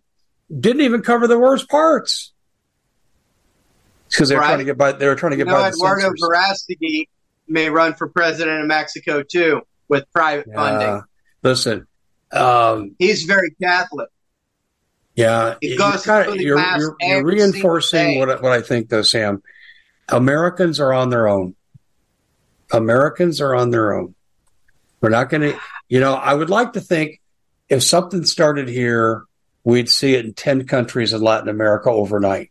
[0.57, 2.34] didn't even cover the worst parts
[4.15, 4.47] because they're right.
[4.47, 4.93] trying to get by.
[4.93, 5.69] They were trying to get you know, by.
[5.69, 7.09] Eduardo Verástegui
[7.49, 10.55] may run for president of Mexico too with private yeah.
[10.55, 11.03] funding.
[11.43, 11.87] Listen,
[12.33, 14.09] um, he's very Catholic.
[15.17, 19.43] Yeah, you are you're, you're, you're reinforcing what what I think, though, Sam.
[20.09, 21.55] Americans are on their own.
[22.73, 24.15] Americans are on their own.
[25.01, 25.59] We're not going to,
[25.89, 27.21] you know, I would like to think
[27.69, 29.25] if something started here,
[29.63, 32.51] we'd see it in 10 countries in Latin America overnight.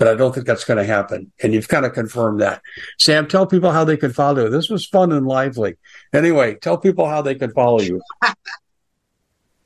[0.00, 1.30] But I don't think that's going to happen.
[1.42, 2.62] And you've kind of confirmed that.
[2.98, 4.48] Sam, tell people how they can follow you.
[4.48, 5.76] This was fun and lively.
[6.14, 8.00] Anyway, tell people how they can follow you.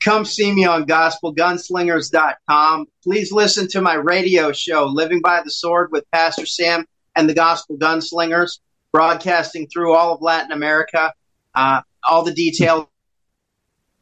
[0.03, 2.85] come see me on gospelgunslingers.com.
[3.01, 7.33] Please listen to my radio show, Living by the Sword with Pastor Sam and the
[7.33, 8.59] Gospel Gunslingers,
[8.91, 11.13] broadcasting through all of Latin America.
[11.55, 12.87] Uh, all the details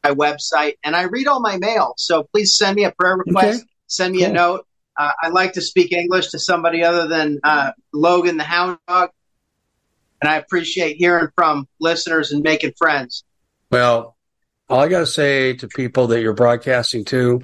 [0.02, 1.94] my website, and I read all my mail.
[1.96, 3.68] So please send me a prayer request, okay.
[3.86, 4.30] send me cool.
[4.30, 4.66] a note.
[4.96, 9.10] Uh, I like to speak English to somebody other than uh, Logan the Hound Dog,
[10.20, 13.24] and I appreciate hearing from listeners and making friends.
[13.70, 14.16] Well,
[14.68, 17.42] all I got to say to people that you're broadcasting to,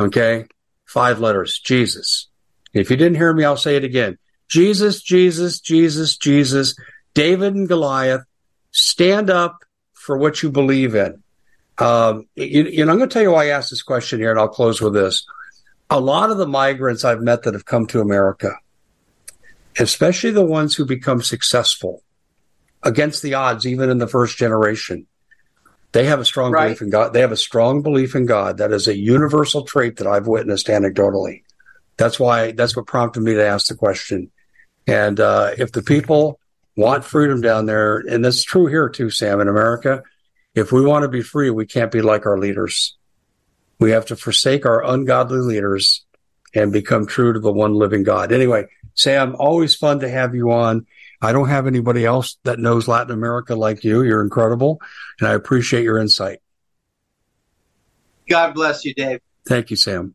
[0.00, 0.46] okay,
[0.86, 2.28] five letters, Jesus.
[2.72, 4.18] If you didn't hear me, I'll say it again.
[4.48, 6.74] Jesus, Jesus, Jesus, Jesus,
[7.14, 8.22] David and Goliath,
[8.70, 9.58] stand up
[9.92, 11.22] for what you believe in.
[11.78, 14.30] Um, you, you know, I'm going to tell you why I asked this question here,
[14.30, 15.26] and I'll close with this.
[15.90, 18.56] A lot of the migrants I've met that have come to America,
[19.78, 22.02] especially the ones who become successful
[22.82, 25.06] against the odds, even in the first generation,
[25.92, 26.66] they have a strong right.
[26.66, 27.12] belief in God.
[27.12, 28.58] They have a strong belief in God.
[28.58, 31.42] That is a universal trait that I've witnessed anecdotally.
[31.96, 34.30] That's why that's what prompted me to ask the question.
[34.86, 36.38] And uh, if the people
[36.76, 40.02] want freedom down there, and that's true here too, Sam, in America,
[40.54, 42.96] if we want to be free, we can't be like our leaders.
[43.78, 46.04] We have to forsake our ungodly leaders
[46.54, 48.32] and become true to the one living God.
[48.32, 50.86] Anyway, Sam, always fun to have you on.
[51.20, 54.02] I don't have anybody else that knows Latin America like you.
[54.02, 54.80] You're incredible,
[55.20, 56.40] and I appreciate your insight.
[58.28, 59.20] God bless you, Dave.
[59.46, 60.14] Thank you, Sam.